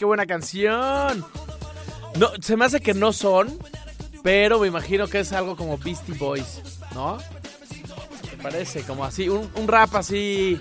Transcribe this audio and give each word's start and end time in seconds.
¡Qué 0.00 0.06
buena 0.06 0.24
canción! 0.24 1.26
No, 2.16 2.30
se 2.40 2.56
me 2.56 2.64
hace 2.64 2.80
que 2.80 2.94
no 2.94 3.12
son, 3.12 3.58
pero 4.22 4.58
me 4.58 4.66
imagino 4.66 5.06
que 5.08 5.20
es 5.20 5.30
algo 5.34 5.56
como 5.56 5.76
Beastie 5.76 6.14
Boys, 6.14 6.62
¿no? 6.94 7.18
Me 7.18 8.42
parece, 8.42 8.80
como 8.80 9.04
así, 9.04 9.28
un, 9.28 9.50
un 9.56 9.68
rap 9.68 9.94
así 9.96 10.58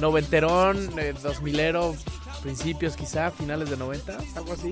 noventerón, 0.00 0.98
eh, 0.98 1.12
dos 1.22 1.42
milero, 1.42 1.94
principios 2.40 2.96
quizá, 2.96 3.30
finales 3.30 3.68
de 3.68 3.76
90, 3.76 4.16
algo 4.34 4.54
así. 4.54 4.70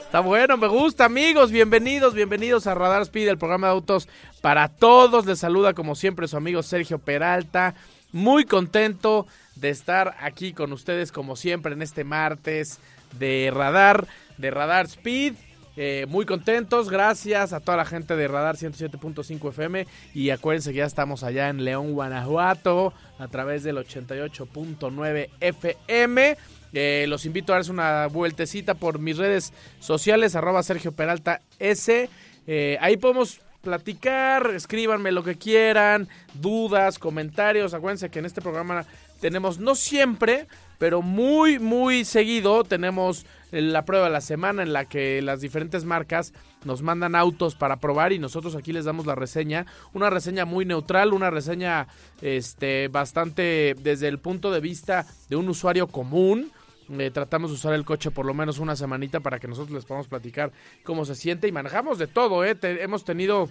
Está 0.00 0.20
bueno, 0.20 0.56
me 0.56 0.68
gusta, 0.68 1.04
amigos. 1.04 1.50
Bienvenidos, 1.50 2.14
bienvenidos 2.14 2.66
a 2.66 2.74
Radar 2.74 3.02
Speed, 3.02 3.28
el 3.28 3.36
programa 3.36 3.66
de 3.66 3.74
autos 3.74 4.08
para 4.40 4.68
todos. 4.68 5.26
Les 5.26 5.38
saluda 5.38 5.74
como 5.74 5.96
siempre 5.96 6.28
su 6.28 6.38
amigo 6.38 6.62
Sergio 6.62 6.98
Peralta. 6.98 7.74
Muy 8.10 8.46
contento 8.46 9.26
de 9.54 9.68
estar 9.68 10.16
aquí 10.18 10.54
con 10.54 10.72
ustedes 10.72 11.12
como 11.12 11.36
siempre 11.36 11.74
en 11.74 11.82
este 11.82 12.04
martes 12.04 12.80
de 13.18 13.50
Radar, 13.54 14.06
de 14.36 14.50
Radar 14.50 14.86
Speed. 14.86 15.34
Eh, 15.80 16.06
muy 16.08 16.26
contentos, 16.26 16.90
gracias 16.90 17.52
a 17.52 17.60
toda 17.60 17.76
la 17.76 17.84
gente 17.84 18.16
de 18.16 18.26
Radar 18.26 18.56
107.5 18.56 19.50
FM 19.50 19.86
y 20.12 20.30
acuérdense 20.30 20.72
que 20.72 20.78
ya 20.78 20.86
estamos 20.86 21.22
allá 21.22 21.48
en 21.50 21.64
León, 21.64 21.92
Guanajuato 21.92 22.92
a 23.16 23.28
través 23.28 23.62
del 23.62 23.76
88.9 23.76 25.28
FM. 25.40 26.36
Eh, 26.72 27.06
los 27.08 27.24
invito 27.26 27.52
a 27.52 27.56
darse 27.56 27.70
una 27.70 28.08
vueltecita 28.08 28.74
por 28.74 28.98
mis 28.98 29.18
redes 29.18 29.52
sociales, 29.78 30.34
arroba 30.34 30.64
Sergio 30.64 30.90
Peralta 30.90 31.42
S. 31.60 32.10
Eh, 32.48 32.76
ahí 32.80 32.96
podemos 32.96 33.40
platicar, 33.62 34.50
escríbanme 34.54 35.12
lo 35.12 35.22
que 35.22 35.36
quieran, 35.36 36.08
dudas, 36.34 36.98
comentarios. 36.98 37.74
Acuérdense 37.74 38.10
que 38.10 38.18
en 38.18 38.26
este 38.26 38.40
programa 38.40 38.84
tenemos, 39.20 39.58
no 39.58 39.74
siempre, 39.74 40.46
pero 40.78 41.02
muy, 41.02 41.58
muy 41.58 42.04
seguido, 42.04 42.64
tenemos 42.64 43.26
la 43.50 43.84
prueba 43.84 44.06
de 44.06 44.12
la 44.12 44.20
semana 44.20 44.62
en 44.62 44.72
la 44.72 44.84
que 44.84 45.20
las 45.22 45.40
diferentes 45.40 45.84
marcas 45.84 46.32
nos 46.64 46.82
mandan 46.82 47.14
autos 47.14 47.54
para 47.54 47.76
probar 47.76 48.12
y 48.12 48.18
nosotros 48.18 48.54
aquí 48.54 48.72
les 48.72 48.84
damos 48.84 49.06
la 49.06 49.14
reseña. 49.14 49.66
Una 49.92 50.10
reseña 50.10 50.44
muy 50.44 50.64
neutral, 50.64 51.12
una 51.12 51.30
reseña 51.30 51.88
este, 52.22 52.88
bastante 52.88 53.74
desde 53.80 54.08
el 54.08 54.18
punto 54.18 54.50
de 54.50 54.60
vista 54.60 55.06
de 55.28 55.36
un 55.36 55.48
usuario 55.48 55.88
común. 55.88 56.52
Eh, 56.90 57.10
tratamos 57.10 57.50
de 57.50 57.56
usar 57.56 57.74
el 57.74 57.84
coche 57.84 58.10
por 58.10 58.24
lo 58.24 58.32
menos 58.32 58.58
una 58.58 58.74
semanita 58.74 59.20
para 59.20 59.38
que 59.38 59.46
nosotros 59.46 59.74
les 59.74 59.84
podamos 59.84 60.08
platicar 60.08 60.52
cómo 60.84 61.04
se 61.04 61.14
siente 61.14 61.46
y 61.46 61.52
manejamos 61.52 61.98
de 61.98 62.06
todo, 62.06 62.46
¿eh? 62.46 62.56
hemos 62.62 63.04
tenido 63.04 63.50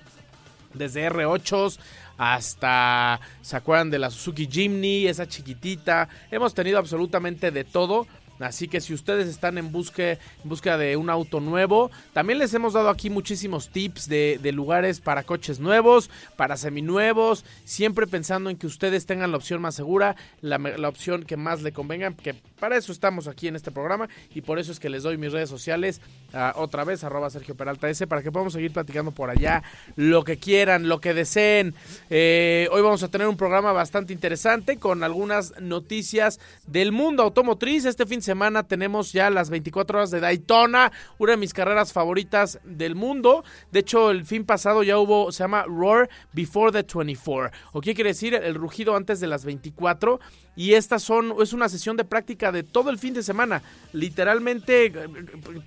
desde 0.73 1.07
R8 1.07 1.77
hasta, 2.17 3.19
¿se 3.41 3.55
acuerdan 3.55 3.89
de 3.89 3.99
la 3.99 4.09
Suzuki 4.09 4.47
Jimny? 4.51 5.07
Esa 5.07 5.27
chiquitita. 5.27 6.09
Hemos 6.31 6.53
tenido 6.53 6.79
absolutamente 6.79 7.51
de 7.51 7.63
todo. 7.63 8.07
Así 8.39 8.67
que 8.67 8.81
si 8.81 8.93
ustedes 8.93 9.27
están 9.27 9.57
en, 9.57 9.71
busque, 9.71 10.19
en 10.43 10.49
busca 10.49 10.77
de 10.77 10.97
un 10.97 11.09
auto 11.09 11.39
nuevo, 11.39 11.91
también 12.13 12.39
les 12.39 12.53
hemos 12.53 12.73
dado 12.73 12.89
aquí 12.89 13.09
muchísimos 13.09 13.69
tips 13.69 14.07
de, 14.07 14.39
de, 14.41 14.51
lugares 14.51 15.01
para 15.01 15.23
coches 15.23 15.59
nuevos, 15.59 16.09
para 16.35 16.57
seminuevos, 16.57 17.45
siempre 17.65 18.07
pensando 18.07 18.49
en 18.49 18.57
que 18.57 18.67
ustedes 18.67 19.05
tengan 19.05 19.31
la 19.31 19.37
opción 19.37 19.61
más 19.61 19.75
segura, 19.75 20.15
la, 20.41 20.57
la 20.57 20.89
opción 20.89 21.23
que 21.23 21.37
más 21.37 21.61
le 21.61 21.71
convenga, 21.71 22.13
que 22.13 22.35
para 22.59 22.77
eso 22.77 22.91
estamos 22.91 23.27
aquí 23.27 23.47
en 23.47 23.55
este 23.55 23.71
programa 23.71 24.09
y 24.33 24.41
por 24.41 24.59
eso 24.59 24.71
es 24.71 24.79
que 24.79 24.89
les 24.89 25.03
doy 25.03 25.17
mis 25.17 25.31
redes 25.31 25.49
sociales 25.49 26.01
uh, 26.33 26.59
otra 26.59 26.83
vez, 26.83 27.03
arroba 27.03 27.29
Sergio 27.29 27.55
Peralta 27.55 27.89
S, 27.89 28.07
para 28.07 28.23
que 28.23 28.31
podamos 28.31 28.53
seguir 28.53 28.71
platicando 28.71 29.11
por 29.11 29.29
allá 29.29 29.63
lo 29.95 30.23
que 30.23 30.37
quieran, 30.37 30.87
lo 30.87 30.99
que 30.99 31.13
deseen. 31.13 31.75
Eh, 32.09 32.67
hoy 32.71 32.81
vamos 32.81 33.03
a 33.03 33.09
tener 33.09 33.27
un 33.27 33.37
programa 33.37 33.71
bastante 33.71 34.13
interesante 34.13 34.77
con 34.77 35.03
algunas 35.03 35.59
noticias 35.61 36.39
del 36.65 36.91
mundo 36.91 37.23
automotriz. 37.23 37.85
Este 37.85 38.05
fin 38.05 38.21
semana 38.27 38.63
tenemos 38.63 39.13
ya 39.13 39.29
las 39.29 39.49
24 39.49 39.99
horas 39.99 40.11
de 40.11 40.19
Daytona, 40.19 40.91
una 41.17 41.31
de 41.31 41.37
mis 41.37 41.53
carreras 41.53 41.93
favoritas 41.93 42.59
del 42.65 42.93
mundo. 42.93 43.45
De 43.71 43.79
hecho, 43.79 44.11
el 44.11 44.25
fin 44.25 44.43
pasado 44.43 44.83
ya 44.83 44.99
hubo, 44.99 45.31
se 45.31 45.43
llama 45.45 45.63
Roar 45.65 46.09
Before 46.33 46.73
the 46.73 46.83
24. 46.83 47.51
¿O 47.71 47.79
qué 47.79 47.95
quiere 47.95 48.09
decir? 48.09 48.33
El 48.33 48.55
rugido 48.55 48.97
antes 48.97 49.21
de 49.21 49.27
las 49.27 49.45
24 49.45 50.19
y 50.57 50.73
estas 50.73 51.03
son 51.03 51.35
es 51.41 51.53
una 51.53 51.69
sesión 51.69 51.95
de 51.95 52.03
práctica 52.03 52.51
de 52.51 52.63
todo 52.63 52.89
el 52.89 52.97
fin 52.97 53.13
de 53.13 53.23
semana. 53.23 53.61
Literalmente 53.93 54.91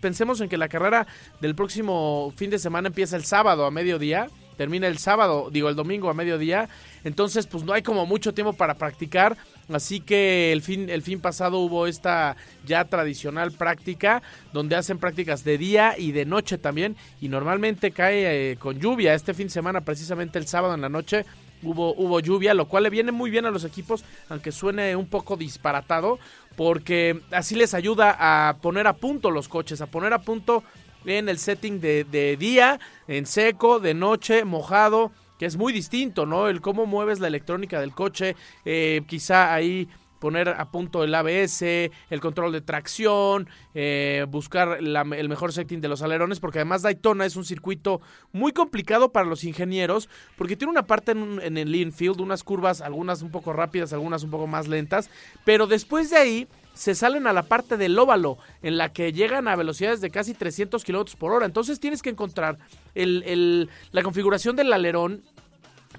pensemos 0.02 0.40
en 0.42 0.50
que 0.50 0.58
la 0.58 0.68
carrera 0.68 1.06
del 1.40 1.54
próximo 1.54 2.30
fin 2.36 2.50
de 2.50 2.58
semana 2.58 2.88
empieza 2.88 3.16
el 3.16 3.24
sábado 3.24 3.64
a 3.64 3.70
mediodía, 3.70 4.28
termina 4.58 4.86
el 4.88 4.98
sábado, 4.98 5.48
digo 5.50 5.70
el 5.70 5.76
domingo 5.76 6.10
a 6.10 6.14
mediodía, 6.14 6.68
entonces 7.04 7.46
pues 7.46 7.64
no 7.64 7.72
hay 7.72 7.82
como 7.82 8.04
mucho 8.04 8.34
tiempo 8.34 8.52
para 8.52 8.74
practicar, 8.74 9.38
así 9.72 10.00
que 10.00 10.52
el 10.52 10.62
fin 10.62 10.90
el 10.90 11.02
fin 11.02 11.20
pasado 11.20 11.58
hubo 11.58 11.86
esta 11.86 12.36
ya 12.66 12.84
tradicional 12.84 13.52
práctica 13.52 14.22
donde 14.52 14.76
hacen 14.76 14.98
prácticas 14.98 15.44
de 15.44 15.58
día 15.58 15.94
y 15.98 16.12
de 16.12 16.24
noche 16.24 16.58
también 16.58 16.96
y 17.20 17.28
normalmente 17.28 17.90
cae 17.90 18.52
eh, 18.52 18.56
con 18.56 18.78
lluvia. 18.78 19.14
Este 19.14 19.34
fin 19.34 19.46
de 19.46 19.52
semana 19.52 19.80
precisamente 19.80 20.38
el 20.38 20.46
sábado 20.46 20.74
en 20.74 20.80
la 20.80 20.88
noche 20.88 21.24
hubo, 21.62 21.94
hubo 21.94 22.20
lluvia, 22.20 22.54
lo 22.54 22.66
cual 22.66 22.84
le 22.84 22.90
viene 22.90 23.12
muy 23.12 23.30
bien 23.30 23.46
a 23.46 23.50
los 23.50 23.64
equipos, 23.64 24.04
aunque 24.28 24.52
suene 24.52 24.96
un 24.96 25.06
poco 25.06 25.36
disparatado, 25.36 26.18
porque 26.56 27.20
así 27.30 27.54
les 27.54 27.74
ayuda 27.74 28.16
a 28.18 28.56
poner 28.58 28.86
a 28.86 28.94
punto 28.94 29.30
los 29.30 29.48
coches, 29.48 29.80
a 29.80 29.86
poner 29.86 30.12
a 30.12 30.22
punto 30.22 30.62
en 31.04 31.28
el 31.28 31.38
setting 31.38 31.80
de, 31.80 32.04
de 32.04 32.36
día, 32.36 32.78
en 33.08 33.26
seco, 33.26 33.80
de 33.80 33.94
noche, 33.94 34.44
mojado, 34.44 35.12
que 35.40 35.46
es 35.46 35.56
muy 35.56 35.72
distinto, 35.72 36.26
¿no? 36.26 36.48
El 36.48 36.60
cómo 36.60 36.84
mueves 36.84 37.18
la 37.18 37.26
electrónica 37.26 37.80
del 37.80 37.92
coche, 37.92 38.36
eh, 38.66 39.00
quizá 39.06 39.54
ahí 39.54 39.88
poner 40.18 40.50
a 40.50 40.70
punto 40.70 41.02
el 41.02 41.14
ABS, 41.14 41.62
el 41.62 42.20
control 42.20 42.52
de 42.52 42.60
tracción, 42.60 43.48
eh, 43.72 44.26
buscar 44.28 44.80
el 44.80 45.28
mejor 45.30 45.54
setting 45.54 45.80
de 45.80 45.88
los 45.88 46.02
alerones, 46.02 46.40
porque 46.40 46.58
además 46.58 46.82
Daytona 46.82 47.24
es 47.24 47.36
un 47.36 47.46
circuito 47.46 48.02
muy 48.32 48.52
complicado 48.52 49.12
para 49.12 49.26
los 49.26 49.42
ingenieros, 49.42 50.10
porque 50.36 50.56
tiene 50.56 50.72
una 50.72 50.86
parte 50.86 51.12
en, 51.12 51.40
en 51.42 51.56
el 51.56 51.74
infield, 51.74 52.20
unas 52.20 52.44
curvas, 52.44 52.82
algunas 52.82 53.22
un 53.22 53.30
poco 53.30 53.54
rápidas, 53.54 53.94
algunas 53.94 54.22
un 54.22 54.30
poco 54.30 54.46
más 54.46 54.68
lentas, 54.68 55.08
pero 55.46 55.66
después 55.66 56.10
de 56.10 56.18
ahí 56.18 56.48
se 56.74 56.94
salen 56.94 57.26
a 57.26 57.32
la 57.32 57.42
parte 57.42 57.76
del 57.76 57.98
óvalo, 57.98 58.38
en 58.62 58.76
la 58.78 58.92
que 58.92 59.12
llegan 59.12 59.48
a 59.48 59.56
velocidades 59.56 60.00
de 60.00 60.10
casi 60.10 60.34
300 60.34 60.82
kilómetros 60.84 61.16
por 61.16 61.32
hora. 61.32 61.46
Entonces 61.46 61.80
tienes 61.80 62.02
que 62.02 62.10
encontrar 62.10 62.58
la 62.94 64.02
configuración 64.02 64.56
del 64.56 64.72
alerón 64.72 65.22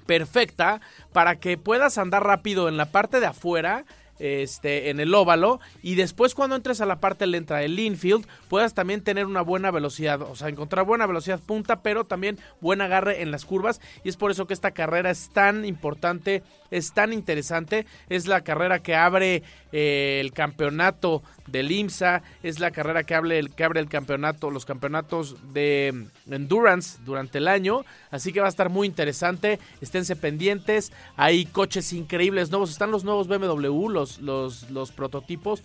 perfecta 0.06 0.80
para 1.12 1.36
que 1.36 1.56
puedas 1.58 1.98
andar 1.98 2.24
rápido 2.24 2.68
en 2.68 2.76
la 2.76 2.86
parte 2.86 3.20
de 3.20 3.26
afuera 3.26 3.84
este, 4.22 4.88
en 4.90 5.00
el 5.00 5.12
óvalo 5.14 5.58
y 5.82 5.96
después 5.96 6.36
cuando 6.36 6.54
entres 6.54 6.80
a 6.80 6.86
la 6.86 7.00
parte 7.00 7.26
lenta 7.26 7.56
del 7.56 7.76
infield 7.76 8.24
puedas 8.48 8.72
también 8.72 9.02
tener 9.02 9.26
una 9.26 9.42
buena 9.42 9.72
velocidad, 9.72 10.22
o 10.22 10.36
sea, 10.36 10.48
encontrar 10.48 10.86
buena 10.86 11.08
velocidad 11.08 11.40
punta, 11.40 11.82
pero 11.82 12.04
también 12.04 12.38
buen 12.60 12.80
agarre 12.80 13.22
en 13.22 13.32
las 13.32 13.44
curvas 13.44 13.80
y 14.04 14.08
es 14.08 14.16
por 14.16 14.30
eso 14.30 14.46
que 14.46 14.54
esta 14.54 14.70
carrera 14.70 15.10
es 15.10 15.30
tan 15.30 15.64
importante, 15.64 16.44
es 16.70 16.92
tan 16.92 17.12
interesante, 17.12 17.84
es 18.08 18.28
la 18.28 18.42
carrera 18.42 18.78
que 18.78 18.94
abre 18.94 19.42
eh, 19.72 20.18
el 20.20 20.32
campeonato 20.32 21.22
del 21.46 21.72
IMSA, 21.72 22.22
es 22.44 22.60
la 22.60 22.70
carrera 22.70 23.02
que 23.02 23.14
abre, 23.16 23.40
el, 23.40 23.52
que 23.54 23.64
abre 23.64 23.80
el 23.80 23.88
campeonato, 23.88 24.50
los 24.50 24.64
campeonatos 24.64 25.36
de 25.52 26.06
endurance 26.30 27.00
durante 27.04 27.38
el 27.38 27.48
año, 27.48 27.84
así 28.10 28.32
que 28.32 28.40
va 28.40 28.46
a 28.46 28.50
estar 28.50 28.68
muy 28.68 28.86
interesante, 28.86 29.58
esténse 29.80 30.14
pendientes, 30.14 30.92
hay 31.16 31.46
coches 31.46 31.92
increíbles 31.92 32.50
nuevos, 32.50 32.70
están 32.70 32.90
los 32.90 33.02
nuevos 33.02 33.28
BMW, 33.28 33.88
los, 33.88 34.11
los, 34.20 34.70
los 34.70 34.92
prototipos 34.92 35.62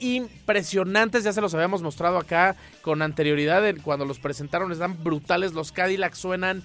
impresionantes, 0.00 1.24
ya 1.24 1.32
se 1.32 1.40
los 1.40 1.54
habíamos 1.54 1.82
mostrado 1.82 2.18
acá 2.18 2.56
con 2.82 3.02
anterioridad 3.02 3.62
cuando 3.82 4.04
los 4.04 4.18
presentaron, 4.18 4.70
están 4.70 5.02
brutales, 5.02 5.54
los 5.54 5.72
Cadillac 5.72 6.14
suenan 6.14 6.62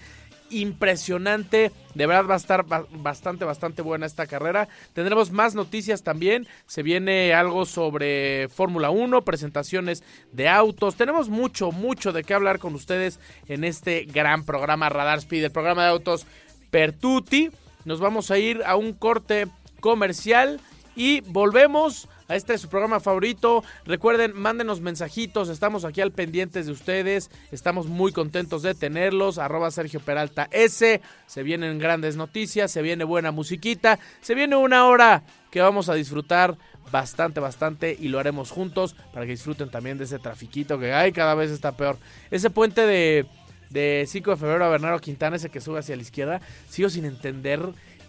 impresionante. 0.49 1.71
De 1.95 2.05
verdad 2.05 2.29
va 2.29 2.33
a 2.35 2.37
estar 2.37 2.65
bastante, 2.65 3.45
bastante 3.45 3.81
buena 3.81 4.05
esta 4.05 4.27
carrera. 4.27 4.67
Tendremos 4.93 5.31
más 5.31 5.55
noticias 5.55 6.03
también. 6.03 6.47
Se 6.67 6.83
viene 6.83 7.33
algo 7.33 7.65
sobre 7.65 8.49
Fórmula 8.49 8.89
1, 8.89 9.23
presentaciones 9.23 10.03
de 10.31 10.49
autos. 10.49 10.95
Tenemos 10.95 11.29
mucho, 11.29 11.71
mucho 11.71 12.11
de 12.11 12.23
qué 12.23 12.33
hablar 12.33 12.59
con 12.59 12.75
ustedes 12.75 13.19
en 13.47 13.63
este 13.63 14.05
gran 14.05 14.45
programa 14.45 14.89
Radar 14.89 15.19
Speed, 15.19 15.45
el 15.45 15.51
programa 15.51 15.83
de 15.83 15.89
autos 15.89 16.25
Pertuti. 16.69 17.49
nos 17.85 17.99
vamos 17.99 18.31
a 18.31 18.37
ir 18.37 18.61
a 18.65 18.75
un 18.75 18.93
corte 18.93 19.47
comercial 19.79 20.59
y 20.95 21.21
volvemos 21.21 22.07
a 22.27 22.35
este 22.35 22.57
su 22.57 22.69
programa 22.69 22.99
favorito. 22.99 23.63
Recuerden, 23.85 24.33
mándenos 24.35 24.81
mensajitos, 24.81 25.49
estamos 25.49 25.85
aquí 25.85 26.01
al 26.01 26.11
pendientes 26.11 26.65
de 26.65 26.71
ustedes, 26.71 27.29
estamos 27.51 27.87
muy 27.87 28.11
contentos 28.11 28.61
de 28.63 28.75
tenerlos. 28.75 29.37
Arroba 29.37 29.71
Sergio 29.71 29.99
Peralta 29.99 30.47
S. 30.51 31.01
Se 31.27 31.43
vienen 31.43 31.79
grandes 31.79 32.15
noticias, 32.15 32.71
se 32.71 32.81
viene 32.81 33.03
buena 33.03 33.31
musiquita, 33.31 33.99
se 34.21 34.35
viene 34.35 34.55
una 34.55 34.85
hora 34.85 35.23
que 35.51 35.61
vamos 35.61 35.89
a 35.89 35.93
disfrutar 35.93 36.57
bastante, 36.91 37.39
bastante 37.39 37.95
y 37.99 38.07
lo 38.07 38.19
haremos 38.19 38.51
juntos 38.51 38.95
para 39.13 39.25
que 39.25 39.31
disfruten 39.31 39.69
también 39.69 39.97
de 39.97 40.03
ese 40.05 40.19
trafiquito 40.19 40.79
que 40.79 40.93
hay 40.93 41.11
cada 41.11 41.35
vez 41.35 41.51
está 41.51 41.73
peor. 41.73 41.97
Ese 42.31 42.49
puente 42.49 42.81
de, 42.81 43.25
de 43.69 44.05
5 44.07 44.31
de 44.31 44.37
febrero 44.37 44.65
a 44.65 44.69
Bernardo 44.69 44.99
Quintana, 44.99 45.35
ese 45.35 45.49
que 45.49 45.61
sube 45.61 45.79
hacia 45.79 45.95
la 45.95 46.01
izquierda, 46.01 46.41
sigo 46.69 46.89
sin 46.89 47.05
entender 47.05 47.61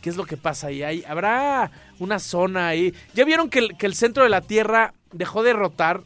qué 0.05 0.11
es 0.11 0.17
lo 0.17 0.27
que 0.27 0.37
pasa 0.37 0.67
ahí. 0.67 1.03
habrá 1.09 1.71
una 1.99 2.19
zona 2.19 2.69
ahí. 2.69 2.93
¿Ya 3.15 3.25
vieron 3.25 3.49
que 3.49 3.71
el, 3.81 3.95
centro 3.95 4.23
de 4.23 4.29
la 4.29 4.43
Tierra 4.43 4.93
dejó 5.13 5.43
de 5.43 5.55
rotar? 5.55 6.03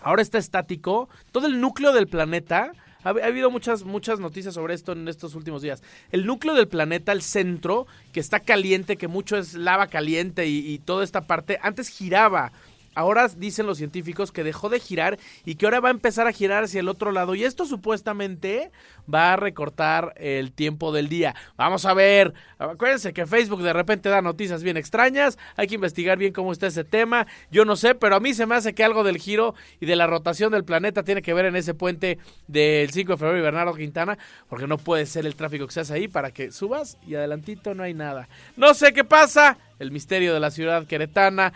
Ahora 0.00 0.22
está 0.22 0.38
estático. 0.38 1.08
Todo 1.30 1.46
el 1.46 1.60
núcleo 1.60 1.92
del 1.92 2.08
planeta. 2.08 2.72
Ha, 3.04 3.10
habido 3.10 3.48
muchas, 3.48 3.84
muchas 3.84 4.18
noticias 4.18 4.54
sobre 4.54 4.74
esto 4.74 4.90
en 4.90 5.06
estos 5.06 5.36
últimos 5.36 5.62
días. 5.62 5.84
El 6.10 6.26
núcleo 6.26 6.56
del 6.56 6.66
planeta, 6.66 7.12
el 7.12 7.22
centro, 7.22 7.86
que 8.12 8.18
está 8.18 8.40
caliente, 8.40 8.96
que 8.96 9.06
mucho 9.06 9.36
es 9.36 9.54
lava 9.54 9.86
caliente 9.86 10.48
y, 10.48 10.66
y 10.66 10.80
toda 10.80 11.04
esta 11.04 11.28
parte, 11.28 11.60
antes 11.62 11.88
giraba 11.90 12.50
ahora 12.96 13.28
dicen 13.28 13.66
los 13.66 13.78
científicos 13.78 14.32
que 14.32 14.42
dejó 14.42 14.68
de 14.68 14.80
girar 14.80 15.18
y 15.44 15.54
que 15.54 15.66
ahora 15.66 15.80
va 15.80 15.90
a 15.90 15.92
empezar 15.92 16.26
a 16.26 16.32
girar 16.32 16.64
hacia 16.64 16.80
el 16.80 16.88
otro 16.88 17.12
lado. 17.12 17.34
Y 17.34 17.44
esto 17.44 17.66
supuestamente 17.66 18.72
va 19.12 19.34
a 19.34 19.36
recortar 19.36 20.14
el 20.16 20.50
tiempo 20.50 20.92
del 20.92 21.08
día. 21.08 21.36
Vamos 21.56 21.84
a 21.84 21.94
ver. 21.94 22.32
Acuérdense 22.58 23.12
que 23.12 23.26
Facebook 23.26 23.62
de 23.62 23.72
repente 23.72 24.08
da 24.08 24.22
noticias 24.22 24.62
bien 24.62 24.76
extrañas. 24.76 25.38
Hay 25.56 25.68
que 25.68 25.74
investigar 25.74 26.18
bien 26.18 26.32
cómo 26.32 26.52
está 26.52 26.66
ese 26.66 26.84
tema. 26.84 27.26
Yo 27.50 27.64
no 27.64 27.76
sé, 27.76 27.94
pero 27.94 28.16
a 28.16 28.20
mí 28.20 28.34
se 28.34 28.46
me 28.46 28.54
hace 28.54 28.74
que 28.74 28.82
algo 28.82 29.04
del 29.04 29.18
giro 29.18 29.54
y 29.78 29.86
de 29.86 29.94
la 29.94 30.06
rotación 30.06 30.52
del 30.52 30.64
planeta 30.64 31.04
tiene 31.04 31.22
que 31.22 31.34
ver 31.34 31.44
en 31.44 31.56
ese 31.56 31.74
puente 31.74 32.18
del 32.48 32.90
5 32.90 33.12
de 33.12 33.18
febrero 33.18 33.38
y 33.38 33.42
Bernardo 33.42 33.74
Quintana. 33.74 34.18
Porque 34.48 34.66
no 34.66 34.78
puede 34.78 35.04
ser 35.04 35.26
el 35.26 35.36
tráfico 35.36 35.66
que 35.66 35.72
se 35.72 35.80
hace 35.80 35.94
ahí 35.94 36.08
para 36.08 36.30
que 36.30 36.50
subas 36.50 36.96
y 37.06 37.14
adelantito 37.14 37.74
no 37.74 37.82
hay 37.82 37.92
nada. 37.92 38.28
No 38.56 38.72
sé 38.72 38.92
qué 38.92 39.04
pasa 39.04 39.58
el 39.78 39.90
misterio 39.90 40.34
de 40.34 40.40
la 40.40 40.50
ciudad 40.50 40.86
queretana. 40.86 41.52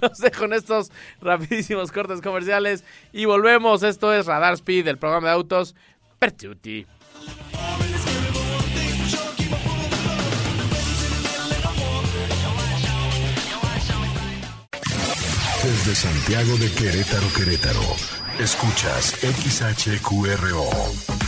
Los 0.00 0.18
dejo 0.18 0.44
en 0.44 0.54
estos 0.54 0.90
rapidísimos 1.20 1.92
cortes 1.92 2.20
comerciales 2.20 2.84
y 3.12 3.24
volvemos. 3.24 3.82
Esto 3.82 4.12
es 4.12 4.26
Radar 4.26 4.54
Speed, 4.54 4.88
el 4.88 4.98
programa 4.98 5.28
de 5.28 5.34
autos 5.34 5.74
Pertuti. 6.18 6.86
Desde 15.62 15.94
Santiago 15.94 16.56
de 16.56 16.72
Querétaro, 16.72 17.26
Querétaro, 17.36 17.82
escuchas 18.38 19.16
XHQRO. 19.20 21.27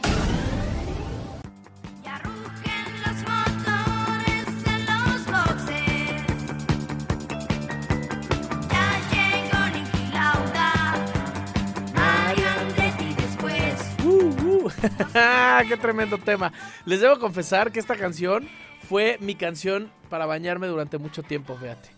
¡Qué 15.67 15.77
tremendo 15.77 16.17
tema! 16.17 16.51
Les 16.85 17.01
debo 17.01 17.19
confesar 17.19 17.71
que 17.71 17.79
esta 17.79 17.95
canción 17.95 18.49
fue 18.87 19.17
mi 19.19 19.35
canción 19.35 19.91
para 20.09 20.25
bañarme 20.25 20.67
durante 20.67 20.97
mucho 20.97 21.23
tiempo, 21.23 21.55
fíjate. 21.55 21.89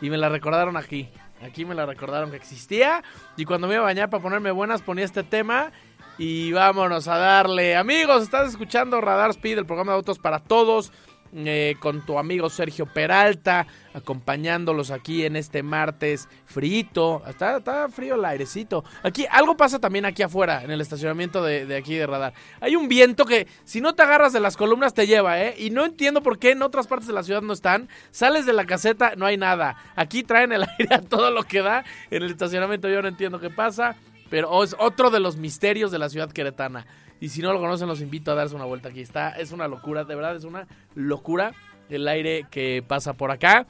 Y 0.00 0.10
me 0.10 0.16
la 0.16 0.28
recordaron 0.28 0.76
aquí. 0.76 1.08
Aquí 1.42 1.64
me 1.64 1.74
la 1.74 1.86
recordaron 1.86 2.30
que 2.30 2.36
existía. 2.36 3.02
Y 3.36 3.44
cuando 3.44 3.68
me 3.68 3.74
iba 3.74 3.82
a 3.82 3.86
bañar 3.86 4.10
para 4.10 4.22
ponerme 4.22 4.50
buenas, 4.50 4.82
ponía 4.82 5.04
este 5.04 5.22
tema. 5.22 5.72
Y 6.18 6.52
vámonos 6.52 7.08
a 7.08 7.18
darle. 7.18 7.76
Amigos, 7.76 8.22
estás 8.22 8.48
escuchando 8.48 9.00
Radar 9.00 9.30
Speed, 9.30 9.58
el 9.58 9.66
programa 9.66 9.92
de 9.92 9.98
autos 9.98 10.18
para 10.18 10.40
todos. 10.40 10.92
Eh, 11.38 11.76
con 11.80 12.00
tu 12.00 12.18
amigo 12.18 12.48
Sergio 12.48 12.86
Peralta, 12.86 13.66
acompañándolos 13.92 14.90
aquí 14.90 15.26
en 15.26 15.36
este 15.36 15.62
martes 15.62 16.30
frito. 16.46 17.22
Está, 17.28 17.58
está, 17.58 17.90
frío 17.90 18.14
el 18.14 18.24
airecito. 18.24 18.84
Aquí, 19.02 19.26
algo 19.30 19.54
pasa 19.54 19.78
también 19.78 20.06
aquí 20.06 20.22
afuera, 20.22 20.64
en 20.64 20.70
el 20.70 20.80
estacionamiento 20.80 21.44
de, 21.44 21.66
de, 21.66 21.76
aquí 21.76 21.94
de 21.94 22.06
radar. 22.06 22.32
Hay 22.58 22.74
un 22.74 22.88
viento 22.88 23.26
que, 23.26 23.48
si 23.64 23.82
no 23.82 23.94
te 23.94 24.02
agarras 24.02 24.32
de 24.32 24.40
las 24.40 24.56
columnas, 24.56 24.94
te 24.94 25.06
lleva, 25.06 25.42
¿eh? 25.42 25.54
Y 25.58 25.68
no 25.68 25.84
entiendo 25.84 26.22
por 26.22 26.38
qué 26.38 26.52
en 26.52 26.62
otras 26.62 26.86
partes 26.86 27.06
de 27.06 27.12
la 27.12 27.22
ciudad 27.22 27.42
no 27.42 27.52
están. 27.52 27.90
Sales 28.12 28.46
de 28.46 28.54
la 28.54 28.64
caseta, 28.64 29.12
no 29.14 29.26
hay 29.26 29.36
nada. 29.36 29.76
Aquí 29.94 30.22
traen 30.22 30.52
el 30.52 30.62
aire 30.78 30.94
a 30.94 31.02
todo 31.02 31.30
lo 31.30 31.42
que 31.42 31.60
da. 31.60 31.84
En 32.10 32.22
el 32.22 32.30
estacionamiento 32.30 32.88
yo 32.88 33.02
no 33.02 33.08
entiendo 33.08 33.40
qué 33.40 33.50
pasa. 33.50 33.94
Pero 34.30 34.62
es 34.62 34.74
otro 34.78 35.10
de 35.10 35.20
los 35.20 35.36
misterios 35.36 35.90
de 35.90 35.98
la 35.98 36.08
ciudad 36.08 36.32
queretana. 36.32 36.86
Y 37.20 37.30
si 37.30 37.40
no 37.40 37.52
lo 37.52 37.60
conocen, 37.60 37.88
los 37.88 38.00
invito 38.00 38.32
a 38.32 38.34
darse 38.34 38.54
una 38.54 38.64
vuelta 38.64 38.88
aquí. 38.88 39.00
Está, 39.00 39.30
es 39.30 39.52
una 39.52 39.68
locura, 39.68 40.04
de 40.04 40.14
verdad, 40.14 40.36
es 40.36 40.44
una 40.44 40.66
locura 40.94 41.52
el 41.88 42.06
aire 42.08 42.46
que 42.50 42.84
pasa 42.86 43.14
por 43.14 43.30
acá. 43.30 43.66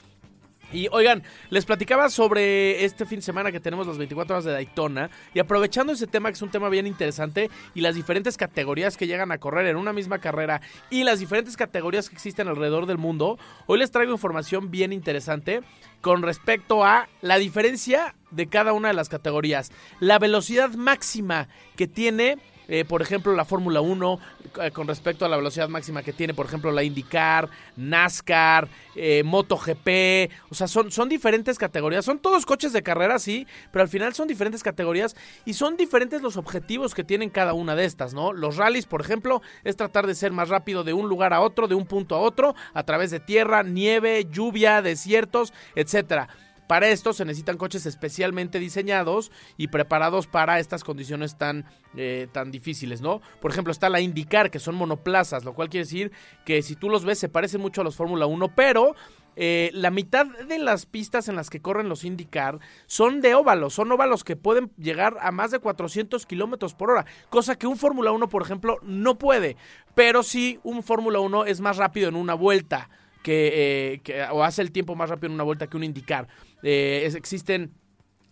Y 0.73 0.89
oigan, 0.91 1.23
les 1.51 1.65
platicaba 1.65 2.11
sobre 2.11 2.85
este 2.85 3.07
fin 3.07 3.21
de 3.21 3.25
semana 3.25 3.53
que 3.53 3.61
tenemos 3.61 3.87
las 3.87 3.99
24 3.99 4.35
horas 4.35 4.45
de 4.45 4.53
Daytona 4.53 5.11
y 5.33 5.39
aprovechando 5.39 5.93
ese 5.93 6.09
tema 6.09 6.29
que 6.29 6.35
es 6.35 6.43
un 6.43 6.51
tema 6.51 6.69
bien 6.69 6.87
interesante 6.87 7.51
y 7.75 7.83
las 7.83 7.95
diferentes 7.95 8.37
categorías 8.37 8.97
que 8.97 9.07
llegan 9.07 9.31
a 9.31 9.39
correr 9.39 9.67
en 9.67 9.77
una 9.77 9.93
misma 9.93 10.19
carrera 10.19 10.61
y 10.91 11.05
las 11.05 11.21
diferentes 11.21 11.57
categorías 11.57 12.09
que 12.09 12.17
existen 12.17 12.49
alrededor 12.49 12.87
del 12.87 12.99
mundo, 12.99 13.39
hoy 13.67 13.79
les 13.79 13.93
traigo 13.93 14.13
información 14.13 14.71
bien 14.71 14.93
interesante 14.93 15.61
con 16.01 16.23
respecto 16.23 16.85
a 16.85 17.09
la 17.23 17.39
diferencia 17.39 18.17
de 18.33 18.49
cada 18.49 18.73
una 18.73 18.89
de 18.89 18.95
las 18.95 19.09
categorías, 19.09 19.71
la 20.01 20.19
velocidad 20.19 20.71
máxima 20.75 21.49
que 21.77 21.87
tiene 21.87 22.39
eh, 22.69 22.85
por 22.85 23.03
ejemplo, 23.03 23.35
la 23.35 23.45
Fórmula 23.45 23.81
1 23.81 24.21
eh, 24.63 24.71
con 24.71 24.89
respecto 24.89 25.25
a 25.25 25.29
la 25.29 25.37
velocidad 25.37 25.69
máxima 25.69 26.03
que 26.03 26.13
tiene, 26.13 26.35
por 26.35 26.47
ejemplo, 26.47 26.73
la 26.73 26.83
IndyCar, 26.83 27.49
NASCAR, 27.77 28.69
eh, 28.95 29.23
MotoGP, 29.25 30.33
o 30.51 30.55
sea, 30.55 30.67
son, 30.67 30.91
son 30.91 31.09
diferentes 31.09 31.59
categorías, 31.59 32.05
son 32.05 32.19
todos 32.19 32.47
coches 32.47 32.73
de 32.73 32.83
carrera, 32.83 33.19
sí, 33.19 33.47
pero 33.71 33.83
al 33.83 33.89
final 33.89 34.15
son 34.15 34.29
diferentes 34.29 34.63
categorías 34.63 35.17
y 35.45 35.55
son 35.55 35.77
diferentes 35.77 36.23
los 36.23 36.37
objetivos 36.37 36.95
que 36.95 37.05
tienen 37.05 37.31
cada 37.31 37.53
una 37.53 37.77
de 37.77 37.85
estas, 37.85 38.15
¿no? 38.15 38.33
Los 38.33 38.57
rallies, 38.57 38.87
por 38.87 39.01
ejemplo, 39.01 39.43
es 39.65 39.77
tratar 39.77 40.07
de 40.07 40.15
ser 40.15 40.33
más 40.33 40.49
rápido 40.49 40.85
de 40.85 40.93
un 40.93 41.09
lugar 41.09 41.33
a 41.33 41.41
otro, 41.41 41.69
de 41.69 41.75
un 41.75 41.87
punto 41.87 42.15
a 42.15 42.21
otro, 42.21 42.55
a 42.75 42.83
través 42.83 43.11
de 43.11 43.21
tierra, 43.21 43.63
nieve, 43.63 44.27
lluvia, 44.31 44.83
desiertos, 44.83 45.53
etcétera. 45.75 46.29
Para 46.67 46.89
esto 46.89 47.13
se 47.13 47.25
necesitan 47.25 47.57
coches 47.57 47.87
especialmente 47.87 48.59
diseñados 48.59 49.31
y 49.57 49.69
preparados 49.69 50.27
para 50.27 50.59
estas 50.59 50.85
condiciones 50.85 51.37
tan, 51.37 51.65
eh, 51.97 52.29
tan 52.33 52.51
difíciles, 52.51 53.01
¿no? 53.01 53.21
Por 53.41 53.51
ejemplo, 53.51 53.73
está 53.73 53.89
la 53.89 54.01
IndyCar, 54.01 54.51
que 54.51 54.59
son 54.59 54.75
monoplazas, 54.75 55.45
lo 55.45 55.55
cual 55.55 55.69
quiere 55.69 55.85
decir 55.85 56.13
que 56.45 56.63
si 56.63 56.77
tú 56.77 56.89
los 56.89 57.05
ves 57.05 57.19
se 57.19 57.29
parecen 57.29 57.61
mucho 57.61 57.81
a 57.81 57.85
los 57.85 57.97
Fórmula 57.97 58.27
1, 58.27 58.55
pero 58.55 58.95
eh, 59.37 59.71
la 59.75 59.91
mitad 59.91 60.27
de 60.27 60.59
las 60.59 60.87
pistas 60.87 61.29
en 61.29 61.37
las 61.37 61.51
que 61.51 61.61
corren 61.61 61.91
los 61.91 62.05
IndyCar 62.05 62.59
son 62.87 63.21
de 63.21 63.35
óvalos, 63.35 63.75
son 63.75 63.93
óvalos 63.93 64.25
que 64.25 64.35
pueden 64.35 64.71
llegar 64.79 65.19
a 65.21 65.31
más 65.31 65.51
de 65.51 65.59
400 65.59 66.25
kilómetros 66.25 66.75
por 66.75 66.91
hora, 66.91 67.05
cosa 67.29 67.57
que 67.57 67.67
un 67.67 67.77
Fórmula 67.77 68.13
1, 68.13 68.29
por 68.29 68.43
ejemplo, 68.43 68.79
no 68.83 69.19
puede, 69.19 69.57
pero 69.95 70.23
sí 70.23 70.59
un 70.65 70.83
Fórmula 70.83 71.21
1 71.21 71.45
es 71.45 71.61
más 71.61 71.77
rápido 71.77 72.09
en 72.09 72.17
una 72.17 72.35
vuelta. 72.35 72.89
Eh, 73.29 74.01
que, 74.05 74.23
o 74.31 74.45
hace 74.45 74.63
el 74.63 74.71
tiempo 74.71 74.95
más 74.95 75.11
rápido 75.11 75.27
en 75.27 75.35
una 75.35 75.43
vuelta 75.43 75.67
que 75.67 75.77
un 75.77 75.83
IndyCar. 75.83 76.29
Eh, 76.69 77.09
existen 77.15 77.73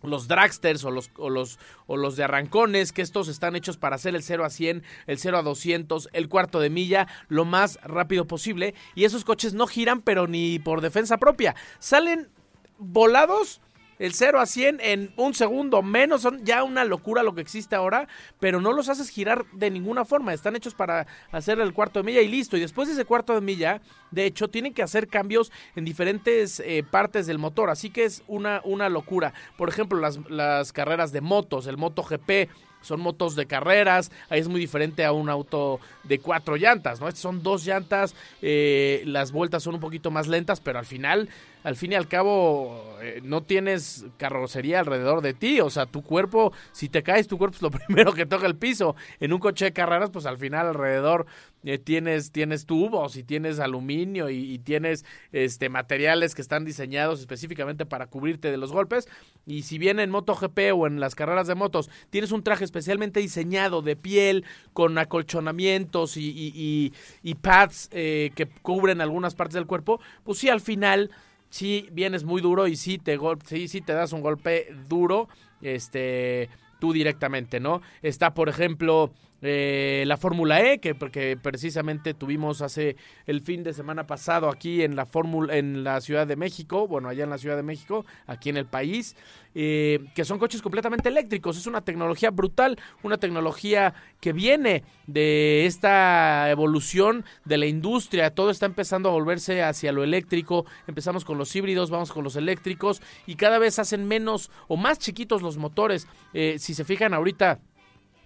los 0.03 0.27
dragsters 0.27 0.83
o 0.83 0.91
los, 0.91 1.09
o, 1.17 1.29
los, 1.29 1.57
o 1.87 1.95
los 1.95 2.17
de 2.17 2.25
arrancones, 2.25 2.91
que 2.91 3.01
estos 3.01 3.29
están 3.29 3.55
hechos 3.55 3.77
para 3.77 3.95
hacer 3.95 4.13
el 4.13 4.23
0 4.23 4.43
a 4.43 4.49
100, 4.49 4.83
el 5.07 5.17
0 5.17 5.37
a 5.37 5.41
200, 5.41 6.09
el 6.11 6.27
cuarto 6.27 6.59
de 6.59 6.69
milla, 6.69 7.07
lo 7.29 7.45
más 7.45 7.79
rápido 7.81 8.27
posible. 8.27 8.75
Y 8.93 9.05
esos 9.05 9.23
coches 9.23 9.53
no 9.53 9.67
giran, 9.67 10.01
pero 10.01 10.27
ni 10.27 10.59
por 10.59 10.81
defensa 10.81 11.17
propia. 11.17 11.55
Salen 11.79 12.27
volados 12.77 13.61
El 13.99 14.13
0 14.13 14.39
a 14.39 14.45
100 14.45 14.79
en 14.81 15.13
un 15.15 15.33
segundo 15.33 15.81
menos, 15.81 16.21
son 16.21 16.43
ya 16.45 16.63
una 16.63 16.83
locura 16.83 17.23
lo 17.23 17.33
que 17.33 17.41
existe 17.41 17.75
ahora, 17.75 18.07
pero 18.39 18.59
no 18.59 18.73
los 18.73 18.89
haces 18.89 19.09
girar 19.09 19.45
de 19.53 19.71
ninguna 19.71 20.05
forma, 20.05 20.33
están 20.33 20.55
hechos 20.55 20.75
para 20.75 21.07
hacer 21.31 21.59
el 21.59 21.73
cuarto 21.73 21.99
de 21.99 22.05
milla 22.05 22.21
y 22.21 22.27
listo. 22.27 22.57
Y 22.57 22.59
después 22.61 22.87
de 22.87 22.93
ese 22.93 23.05
cuarto 23.05 23.33
de 23.33 23.41
milla, 23.41 23.81
de 24.11 24.25
hecho, 24.25 24.49
tienen 24.49 24.73
que 24.73 24.83
hacer 24.83 25.07
cambios 25.07 25.51
en 25.75 25.85
diferentes 25.85 26.59
eh, 26.59 26.83
partes 26.89 27.27
del 27.27 27.39
motor, 27.39 27.69
así 27.69 27.89
que 27.89 28.05
es 28.05 28.23
una, 28.27 28.61
una 28.63 28.89
locura. 28.89 29.33
Por 29.57 29.69
ejemplo, 29.69 29.99
las, 29.99 30.19
las 30.29 30.73
carreras 30.73 31.11
de 31.11 31.21
motos, 31.21 31.67
el 31.67 31.77
Moto 31.77 32.03
GP 32.03 32.49
son 32.85 33.01
motos 33.01 33.35
de 33.35 33.47
carreras, 33.47 34.11
ahí 34.29 34.39
es 34.39 34.47
muy 34.47 34.59
diferente 34.59 35.03
a 35.03 35.11
un 35.11 35.29
auto 35.29 35.79
de 36.03 36.19
cuatro 36.19 36.55
llantas, 36.55 37.01
¿no? 37.01 37.07
Estas 37.07 37.21
son 37.21 37.41
dos 37.41 37.65
llantas, 37.65 38.15
eh, 38.41 39.01
las 39.05 39.31
vueltas 39.31 39.63
son 39.63 39.75
un 39.75 39.81
poquito 39.81 40.11
más 40.11 40.27
lentas, 40.27 40.61
pero 40.61 40.77
al 40.79 40.85
final, 40.85 41.29
al 41.65 41.75
fin 41.75 41.93
y 41.93 41.95
al 41.95 42.07
cabo, 42.07 42.95
eh, 43.01 43.21
no 43.23 43.41
tienes 43.41 44.05
carrocería 44.17 44.79
alrededor 44.79 45.21
de 45.21 45.33
ti, 45.33 45.61
o 45.61 45.71
sea, 45.71 45.87
tu 45.87 46.03
cuerpo, 46.03 46.53
si 46.71 46.89
te 46.89 47.01
caes, 47.01 47.27
tu 47.27 47.39
cuerpo 47.39 47.55
es 47.55 47.61
lo 47.63 47.71
primero 47.87 48.13
que 48.13 48.27
toca 48.27 48.45
el 48.45 48.55
piso. 48.55 48.95
En 49.19 49.33
un 49.33 49.39
coche 49.39 49.65
de 49.65 49.73
carreras, 49.73 50.11
pues 50.11 50.27
al 50.27 50.37
final 50.37 50.67
alrededor 50.67 51.25
eh, 51.63 51.79
tienes, 51.79 52.31
tienes 52.31 52.67
tubos 52.67 53.17
y 53.17 53.23
tienes 53.23 53.59
aluminio 53.59 54.29
y, 54.29 54.59
tienes 54.59 55.05
este, 55.31 55.69
materiales 55.69 56.35
que 56.35 56.43
están 56.43 56.65
diseñados 56.65 57.19
específicamente 57.19 57.87
para 57.87 58.05
cubrirte 58.05 58.51
de 58.51 58.57
los 58.57 58.71
golpes. 58.71 59.07
Y 59.47 59.63
si 59.63 59.79
bien 59.79 59.99
en 59.99 60.11
MotoGP 60.11 60.59
o 60.75 60.85
en 60.85 60.99
las 60.99 61.15
carreras 61.15 61.47
de 61.47 61.55
motos 61.55 61.89
tienes 62.11 62.31
un 62.31 62.43
traje 62.43 62.63
especialmente 62.63 63.19
diseñado 63.19 63.81
de 63.81 63.95
piel 63.95 64.45
con 64.73 64.95
acolchonamientos 64.99 66.17
y, 66.17 66.29
y, 66.29 66.93
y 67.23 67.35
pads 67.35 67.89
eh, 67.91 68.31
que 68.35 68.45
cubren 68.45 69.01
algunas 69.01 69.33
partes 69.33 69.55
del 69.55 69.65
cuerpo, 69.65 69.99
pues 70.23 70.37
sí, 70.37 70.49
al 70.49 70.61
final 70.61 71.09
sí 71.55 71.87
vienes 71.93 72.25
muy 72.25 72.41
duro 72.41 72.67
y 72.67 72.75
sí 72.75 72.97
te, 72.97 73.17
sí, 73.45 73.69
sí 73.69 73.79
te 73.79 73.93
das 73.93 74.11
un 74.11 74.19
golpe 74.21 74.67
duro. 74.89 75.29
Este 75.61 76.49
tú 76.79 76.91
directamente, 76.91 77.61
¿no? 77.61 77.81
Está, 78.01 78.33
por 78.33 78.49
ejemplo, 78.49 79.13
la 79.41 80.17
Fórmula 80.17 80.61
E, 80.61 80.79
que, 80.79 80.95
que, 80.95 81.37
precisamente 81.37 82.13
tuvimos 82.13 82.61
hace 82.61 82.95
el 83.27 83.41
fin 83.41 83.63
de 83.63 83.73
semana 83.73 84.07
pasado 84.07 84.49
aquí 84.49 84.81
en 84.81 84.95
la 84.95 85.05
Fórmula, 85.05 85.55
en 85.55 85.83
la 85.83 86.01
Ciudad 86.01 86.25
de 86.25 86.35
México, 86.35 86.87
bueno, 86.87 87.09
allá 87.09 87.23
en 87.23 87.29
la 87.29 87.37
Ciudad 87.37 87.55
de 87.55 87.63
México, 87.63 88.05
aquí 88.27 88.49
en 88.49 88.57
el 88.57 88.65
país, 88.65 89.15
eh, 89.57 89.99
que 90.13 90.25
son 90.25 90.37
coches 90.37 90.61
completamente 90.61 91.07
eléctricos. 91.07 91.57
Es 91.57 91.65
una 91.65 91.79
tecnología 91.79 92.29
brutal, 92.29 92.77
una 93.03 93.17
tecnología 93.17 93.93
que 94.19 94.33
viene 94.33 94.83
de 95.07 95.65
esta 95.65 96.49
evolución 96.49 97.23
de 97.45 97.57
la 97.57 97.65
industria. 97.65 98.31
Todo 98.35 98.49
está 98.49 98.65
empezando 98.65 99.09
a 99.09 99.13
volverse 99.13 99.63
hacia 99.63 99.93
lo 99.93 100.03
eléctrico. 100.03 100.65
Empezamos 100.87 101.23
con 101.23 101.37
los 101.37 101.55
híbridos, 101.55 101.89
vamos 101.89 102.11
con 102.11 102.25
los 102.25 102.35
eléctricos 102.35 103.01
y 103.25 103.35
cada 103.35 103.57
vez 103.57 103.79
hacen 103.79 104.05
menos 104.07 104.51
o 104.67 104.75
más 104.75 104.99
chiquitos 104.99 105.41
los 105.41 105.57
motores. 105.57 106.07
Eh, 106.33 106.57
si 106.59 106.73
se 106.73 106.83
fijan 106.83 107.13
ahorita 107.13 107.59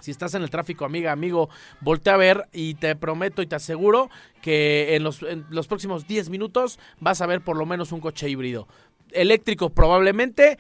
si 0.02 0.12
estás 0.12 0.34
en 0.34 0.44
el 0.44 0.50
tráfico, 0.50 0.86
amiga, 0.86 1.12
amigo, 1.12 1.50
voltea 1.82 2.14
a 2.14 2.18
ver 2.18 2.48
y 2.52 2.76
te 2.76 2.96
prometo 2.96 3.42
y 3.42 3.48
te 3.48 3.56
aseguro 3.56 4.10
que 4.42 4.96
en 4.96 5.04
los, 5.04 5.24
en 5.24 5.46
los 5.50 5.68
próximos 5.68 6.08
10 6.08 6.30
minutos 6.30 6.80
vas 7.00 7.22
a 7.22 7.26
ver 7.26 7.42
por 7.42 7.58
lo 7.58 7.66
menos 7.66 7.92
un 7.92 8.00
coche 8.00 8.30
híbrido. 8.30 8.68
Eléctrico 9.12 9.72
probablemente, 9.72 10.60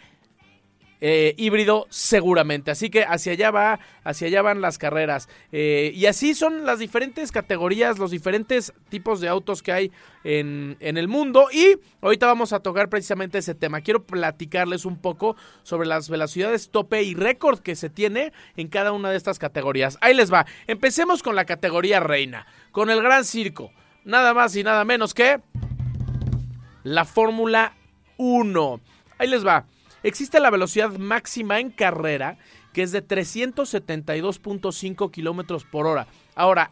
eh, 1.02 1.34
híbrido 1.38 1.88
seguramente. 1.90 2.72
Así 2.72 2.90
que 2.90 3.04
hacia 3.04 3.32
allá 3.34 3.52
va, 3.52 3.80
hacia 4.04 4.28
allá 4.28 4.42
van 4.42 4.62
las 4.62 4.78
carreras. 4.78 5.30
Eh, 5.52 5.92
y 5.96 6.06
así 6.08 6.34
son 6.34 6.66
las 6.66 6.80
diferentes 6.80 7.32
categorías, 7.32 8.00
los 8.00 8.12
diferentes 8.12 8.74
tipos 8.90 9.22
de 9.22 9.30
autos 9.30 9.64
que 9.64 9.72
hay 9.72 9.92
en, 10.24 10.76
en, 10.80 10.98
el 10.98 11.08
mundo. 11.08 11.48
Y 11.52 11.78
ahorita 12.02 12.26
vamos 12.28 12.52
a 12.52 12.60
tocar 12.60 12.90
precisamente 12.90 13.38
ese 13.38 13.56
tema. 13.56 13.82
Quiero 13.82 14.04
platicarles 14.04 14.86
un 14.86 14.98
poco 14.98 15.36
sobre 15.64 15.88
las 15.88 16.10
velocidades 16.10 16.70
tope 16.70 17.04
y 17.04 17.16
récord 17.16 17.60
que 17.60 17.76
se 17.76 17.90
tiene 17.90 18.34
en 18.58 18.68
cada 18.68 18.92
una 18.92 19.10
de 19.10 19.18
estas 19.18 19.40
categorías. 19.40 19.98
Ahí 20.02 20.14
les 20.14 20.32
va. 20.32 20.46
Empecemos 20.68 21.24
con 21.24 21.36
la 21.36 21.46
categoría 21.46 22.00
reina, 22.00 22.46
con 22.72 22.90
el 22.90 23.02
gran 23.02 23.24
circo. 23.24 23.72
Nada 24.04 24.34
más 24.34 24.56
y 24.56 24.64
nada 24.64 24.84
menos 24.86 25.14
que 25.14 25.40
la 26.84 27.06
Fórmula 27.06 27.74
1. 28.18 28.82
Ahí 29.18 29.28
les 29.28 29.46
va. 29.46 29.66
Existe 30.04 30.40
la 30.40 30.50
velocidad 30.50 30.98
máxima 30.98 31.60
en 31.60 31.72
carrera, 31.72 32.38
que 32.74 32.84
es 32.84 32.92
de 32.92 33.06
372.5 33.06 35.12
kilómetros 35.12 35.66
por 35.66 35.88
hora. 35.88 36.08
Ahora, 36.36 36.72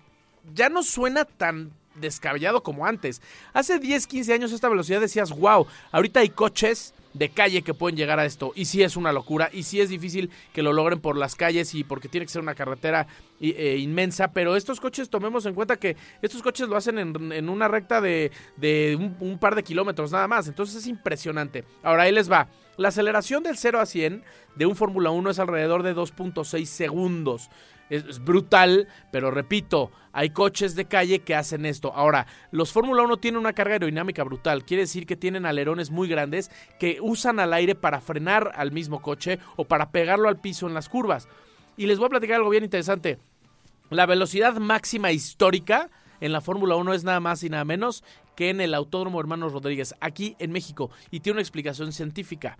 ya 0.53 0.69
no 0.69 0.83
suena 0.83 1.25
tan 1.25 1.71
descabellado 1.99 2.63
como 2.63 2.85
antes. 2.85 3.21
Hace 3.53 3.79
10, 3.79 4.07
15 4.07 4.33
años 4.33 4.51
esta 4.51 4.69
velocidad 4.69 5.01
decías, 5.01 5.31
wow, 5.31 5.67
ahorita 5.91 6.21
hay 6.21 6.29
coches 6.29 6.93
de 7.13 7.29
calle 7.29 7.61
que 7.63 7.73
pueden 7.73 7.97
llegar 7.97 8.19
a 8.19 8.25
esto. 8.25 8.51
Y 8.55 8.65
sí 8.65 8.83
es 8.83 8.95
una 8.95 9.11
locura, 9.11 9.49
y 9.51 9.63
sí 9.63 9.81
es 9.81 9.89
difícil 9.89 10.29
que 10.53 10.61
lo 10.61 10.73
logren 10.73 10.99
por 10.99 11.17
las 11.17 11.35
calles 11.35 11.73
y 11.73 11.83
porque 11.83 12.07
tiene 12.07 12.25
que 12.25 12.31
ser 12.31 12.41
una 12.41 12.55
carretera 12.55 13.07
eh, 13.39 13.77
inmensa. 13.79 14.29
Pero 14.29 14.55
estos 14.55 14.79
coches, 14.79 15.09
tomemos 15.09 15.45
en 15.45 15.53
cuenta 15.53 15.77
que 15.77 15.95
estos 16.21 16.41
coches 16.41 16.67
lo 16.67 16.77
hacen 16.77 16.99
en, 16.99 17.49
una 17.49 17.67
recta 17.67 18.01
de, 18.01 18.31
de 18.55 18.95
un, 18.99 19.15
un, 19.19 19.39
par 19.39 19.55
de 19.55 19.63
kilómetros 19.63 20.11
nada 20.11 20.27
más. 20.27 20.47
Entonces 20.47 20.75
es 20.75 20.87
impresionante. 20.87 21.63
Ahora 21.83 22.03
ahí 22.03 22.11
les 22.11 22.31
va. 22.31 22.47
La 22.77 22.89
aceleración 22.89 23.41
del 23.41 23.57
0 23.57 23.79
a 23.79 23.85
100 23.85 24.23
de 24.55 24.65
un 24.65 24.75
Fórmula 24.75 25.09
1 25.09 25.31
es 25.31 25.39
alrededor 25.39 25.81
de 25.81 25.95
2.6 25.95 26.65
segundos. 26.65 27.49
Es, 27.89 28.23
brutal, 28.23 28.87
pero 29.11 29.31
repito, 29.31 29.91
hay 30.11 30.31
coches 30.31 30.75
de 30.75 30.85
calle 30.85 31.19
que 31.19 31.35
hacen 31.35 31.65
esto. 31.65 31.93
Ahora, 31.93 32.27
los 32.51 32.71
Fórmula 32.71 33.03
1 33.03 33.17
tienen 33.17 33.39
una 33.39 33.53
carga 33.53 33.73
aerodinámica 33.73 34.23
brutal, 34.23 34.65
quiere 34.65 34.83
decir 34.83 35.05
que 35.05 35.15
tienen 35.15 35.45
alerones 35.45 35.89
muy 35.89 36.07
grandes 36.07 36.51
que 36.79 36.99
usan 37.01 37.39
al 37.39 37.53
aire 37.53 37.75
para 37.75 38.01
frenar 38.01 38.51
al 38.55 38.71
mismo 38.71 39.01
coche 39.01 39.39
o 39.55 39.65
para 39.65 39.91
pegarlo 39.91 40.27
al 40.27 40.39
piso 40.39 40.67
en 40.67 40.73
las 40.73 40.89
curvas. 40.89 41.27
Y 41.77 41.85
les 41.85 41.97
voy 41.97 42.07
a 42.07 42.09
platicar 42.09 42.37
algo 42.37 42.49
bien 42.49 42.63
interesante. 42.63 43.19
La 43.89 44.05
velocidad 44.05 44.55
máxima 44.57 45.11
histórica 45.11 45.89
en 46.19 46.31
la 46.33 46.41
Fórmula 46.41 46.75
1 46.75 46.93
es 46.93 47.03
nada 47.03 47.19
más 47.19 47.43
y 47.43 47.49
nada 47.49 47.63
menos 47.63 48.03
que 48.35 48.49
en 48.49 48.59
el 48.59 48.73
Autódromo 48.73 49.19
Hermanos 49.19 49.53
Rodríguez, 49.53 49.95
aquí 50.01 50.35
en 50.39 50.51
México, 50.51 50.91
y 51.09 51.21
tiene 51.21 51.35
una 51.35 51.41
explicación 51.41 51.91
científica. 51.91 52.57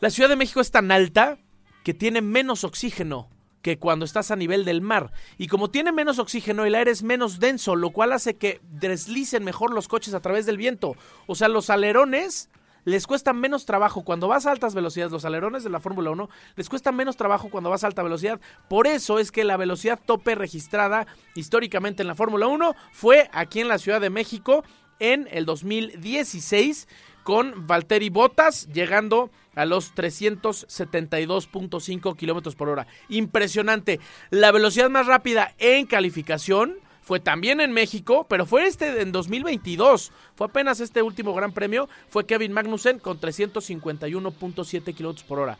La 0.00 0.10
Ciudad 0.10 0.30
de 0.30 0.36
México 0.36 0.60
es 0.60 0.70
tan 0.70 0.90
alta 0.90 1.38
que 1.84 1.92
tiene 1.92 2.22
menos 2.22 2.64
oxígeno 2.64 3.28
que 3.62 3.78
cuando 3.78 4.04
estás 4.04 4.30
a 4.30 4.36
nivel 4.36 4.64
del 4.64 4.80
mar. 4.80 5.12
Y 5.38 5.48
como 5.48 5.70
tiene 5.70 5.92
menos 5.92 6.18
oxígeno, 6.18 6.64
el 6.64 6.74
aire 6.74 6.90
es 6.90 7.02
menos 7.02 7.40
denso, 7.40 7.76
lo 7.76 7.90
cual 7.90 8.12
hace 8.12 8.36
que 8.36 8.60
deslicen 8.70 9.44
mejor 9.44 9.72
los 9.72 9.88
coches 9.88 10.14
a 10.14 10.20
través 10.20 10.46
del 10.46 10.56
viento. 10.56 10.96
O 11.26 11.34
sea, 11.34 11.48
los 11.48 11.70
alerones 11.70 12.50
les 12.84 13.06
cuesta 13.06 13.32
menos 13.32 13.66
trabajo 13.66 14.04
cuando 14.04 14.28
vas 14.28 14.46
a 14.46 14.50
altas 14.50 14.74
velocidades. 14.74 15.12
Los 15.12 15.24
alerones 15.24 15.64
de 15.64 15.70
la 15.70 15.80
Fórmula 15.80 16.10
1 16.10 16.28
les 16.56 16.68
cuesta 16.68 16.92
menos 16.92 17.16
trabajo 17.16 17.50
cuando 17.50 17.70
vas 17.70 17.84
a 17.84 17.86
alta 17.86 18.02
velocidad. 18.02 18.40
Por 18.68 18.86
eso 18.86 19.18
es 19.18 19.30
que 19.30 19.44
la 19.44 19.56
velocidad 19.56 20.00
tope 20.04 20.34
registrada 20.34 21.06
históricamente 21.34 22.02
en 22.02 22.08
la 22.08 22.14
Fórmula 22.14 22.46
1 22.46 22.74
fue 22.92 23.28
aquí 23.32 23.60
en 23.60 23.68
la 23.68 23.78
Ciudad 23.78 24.00
de 24.00 24.10
México 24.10 24.64
en 24.98 25.28
el 25.30 25.46
2016 25.46 26.86
con 27.30 27.66
Valtteri 27.68 28.08
Bottas 28.08 28.66
llegando 28.72 29.30
a 29.54 29.64
los 29.64 29.94
372.5 29.94 32.16
kilómetros 32.16 32.56
por 32.56 32.68
hora. 32.68 32.88
Impresionante. 33.08 34.00
La 34.30 34.50
velocidad 34.50 34.90
más 34.90 35.06
rápida 35.06 35.54
en 35.58 35.86
calificación 35.86 36.78
fue 37.02 37.20
también 37.20 37.60
en 37.60 37.70
México, 37.70 38.26
pero 38.28 38.46
fue 38.46 38.66
este 38.66 39.00
en 39.00 39.12
2022. 39.12 40.10
Fue 40.34 40.48
apenas 40.48 40.80
este 40.80 41.02
último 41.02 41.32
gran 41.32 41.52
premio. 41.52 41.88
Fue 42.08 42.26
Kevin 42.26 42.52
Magnussen 42.52 42.98
con 42.98 43.20
351.7 43.20 44.92
kilómetros 44.92 45.24
por 45.24 45.38
hora. 45.38 45.56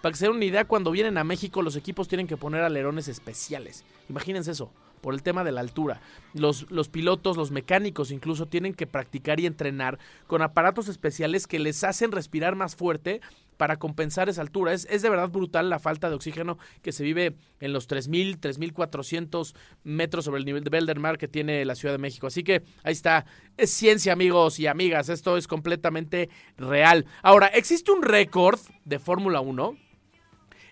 Para 0.00 0.12
que 0.12 0.18
se 0.18 0.24
den 0.24 0.36
una 0.36 0.46
idea, 0.46 0.64
cuando 0.64 0.90
vienen 0.90 1.18
a 1.18 1.24
México, 1.24 1.60
los 1.60 1.76
equipos 1.76 2.08
tienen 2.08 2.28
que 2.28 2.38
poner 2.38 2.62
alerones 2.62 3.08
especiales. 3.08 3.84
Imagínense 4.08 4.52
eso 4.52 4.72
por 5.00 5.14
el 5.14 5.22
tema 5.22 5.44
de 5.44 5.52
la 5.52 5.60
altura. 5.60 6.00
Los, 6.34 6.70
los, 6.70 6.88
pilotos, 6.88 7.36
los 7.36 7.50
mecánicos 7.50 8.10
incluso 8.10 8.46
tienen 8.46 8.74
que 8.74 8.86
practicar 8.86 9.40
y 9.40 9.46
entrenar 9.46 9.98
con 10.26 10.42
aparatos 10.42 10.88
especiales 10.88 11.46
que 11.46 11.58
les 11.58 11.84
hacen 11.84 12.12
respirar 12.12 12.56
más 12.56 12.76
fuerte 12.76 13.20
para 13.60 13.78
compensar 13.78 14.30
esa 14.30 14.40
altura. 14.40 14.72
Es, 14.72 14.86
es 14.90 15.02
de 15.02 15.10
verdad 15.10 15.28
brutal 15.28 15.68
la 15.68 15.78
falta 15.78 16.08
de 16.08 16.14
oxígeno 16.14 16.56
que 16.80 16.92
se 16.92 17.04
vive 17.04 17.36
en 17.60 17.74
los 17.74 17.90
3.000, 17.90 18.40
3.400 18.40 19.54
metros 19.84 20.24
sobre 20.24 20.38
el 20.38 20.46
nivel 20.46 20.64
del 20.64 20.98
mar 20.98 21.18
que 21.18 21.28
tiene 21.28 21.62
la 21.66 21.74
Ciudad 21.74 21.92
de 21.92 21.98
México. 21.98 22.26
Así 22.26 22.42
que 22.42 22.62
ahí 22.84 22.92
está, 22.92 23.26
es 23.58 23.70
ciencia 23.70 24.14
amigos 24.14 24.58
y 24.60 24.66
amigas, 24.66 25.10
esto 25.10 25.36
es 25.36 25.46
completamente 25.46 26.30
real. 26.56 27.04
Ahora, 27.22 27.48
existe 27.48 27.92
un 27.92 28.02
récord 28.02 28.58
de 28.86 28.98
Fórmula 28.98 29.42
1 29.42 29.76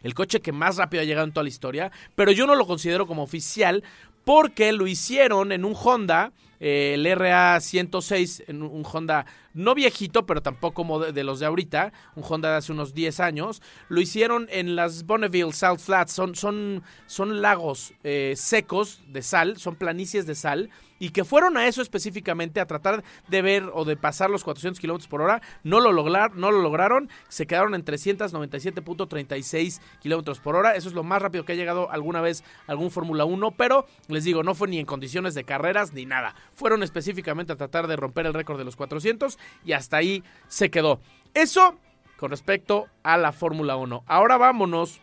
el 0.02 0.14
coche 0.14 0.40
que 0.40 0.52
más 0.52 0.76
rápido 0.76 1.02
ha 1.02 1.04
llegado 1.04 1.26
en 1.26 1.32
toda 1.32 1.44
la 1.44 1.48
historia, 1.48 1.92
pero 2.14 2.32
yo 2.32 2.46
no 2.46 2.54
lo 2.54 2.66
considero 2.66 3.06
como 3.06 3.22
oficial 3.22 3.82
porque 4.28 4.72
lo 4.72 4.86
hicieron 4.86 5.52
en 5.52 5.64
un 5.64 5.74
Honda, 5.74 6.32
eh, 6.60 6.92
el 6.96 7.06
RA106, 7.06 8.44
en 8.48 8.62
un 8.62 8.84
Honda 8.84 9.24
no 9.54 9.74
viejito, 9.74 10.26
pero 10.26 10.42
tampoco 10.42 11.00
de, 11.00 11.12
de, 11.12 11.24
los 11.24 11.40
de 11.40 11.46
ahorita, 11.46 11.94
un 12.14 12.22
Honda 12.28 12.50
de 12.50 12.56
hace 12.58 12.72
unos 12.72 12.92
10 12.92 13.20
años. 13.20 13.62
Lo 13.88 14.02
hicieron 14.02 14.46
en 14.50 14.76
las 14.76 15.06
Bonneville 15.06 15.54
Salt 15.54 15.80
Flats, 15.80 16.12
son, 16.12 16.34
son, 16.34 16.82
son 17.06 17.40
lagos 17.40 17.94
eh, 18.04 18.34
secos 18.36 19.00
de 19.08 19.22
sal, 19.22 19.56
son 19.56 19.76
planicies 19.76 20.26
de 20.26 20.34
sal 20.34 20.68
y 20.98 21.10
que 21.10 21.24
fueron 21.24 21.56
a 21.56 21.66
eso 21.66 21.82
específicamente, 21.82 22.60
a 22.60 22.66
tratar 22.66 23.04
de 23.28 23.42
ver 23.42 23.70
o 23.72 23.84
de 23.84 23.96
pasar 23.96 24.30
los 24.30 24.44
400 24.44 24.80
kilómetros 24.80 25.08
por 25.08 25.20
hora, 25.22 25.42
no 25.62 25.80
lo, 25.80 25.92
lograr, 25.92 26.34
no 26.34 26.50
lo 26.50 26.60
lograron, 26.60 27.08
se 27.28 27.46
quedaron 27.46 27.74
en 27.74 27.84
397.36 27.84 29.80
kilómetros 30.00 30.40
por 30.40 30.56
hora, 30.56 30.74
eso 30.74 30.88
es 30.88 30.94
lo 30.94 31.04
más 31.04 31.22
rápido 31.22 31.44
que 31.44 31.52
ha 31.52 31.56
llegado 31.56 31.90
alguna 31.90 32.20
vez 32.20 32.42
algún 32.66 32.90
Fórmula 32.90 33.24
1, 33.24 33.52
pero 33.52 33.86
les 34.08 34.24
digo, 34.24 34.42
no 34.42 34.54
fue 34.54 34.68
ni 34.68 34.78
en 34.78 34.86
condiciones 34.86 35.34
de 35.34 35.44
carreras 35.44 35.92
ni 35.92 36.06
nada, 36.06 36.34
fueron 36.54 36.82
específicamente 36.82 37.52
a 37.52 37.56
tratar 37.56 37.86
de 37.86 37.96
romper 37.96 38.26
el 38.26 38.34
récord 38.34 38.58
de 38.58 38.64
los 38.64 38.76
400 38.76 39.38
y 39.64 39.72
hasta 39.72 39.98
ahí 39.98 40.24
se 40.48 40.70
quedó. 40.70 41.00
Eso 41.34 41.76
con 42.16 42.30
respecto 42.30 42.88
a 43.02 43.16
la 43.16 43.32
Fórmula 43.32 43.76
1. 43.76 44.04
Ahora 44.06 44.36
vámonos, 44.36 45.00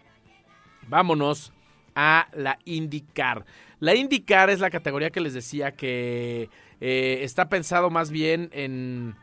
vámonos 0.87 1.53
a 1.95 2.27
la 2.33 2.59
IndyCar. 2.65 3.45
La 3.79 3.95
IndyCar 3.95 4.49
es 4.49 4.59
la 4.59 4.69
categoría 4.69 5.09
que 5.09 5.21
les 5.21 5.33
decía 5.33 5.71
que 5.73 6.49
eh, 6.81 7.19
está 7.21 7.49
pensado 7.49 7.89
más 7.89 8.11
bien 8.11 8.49
en 8.53 9.15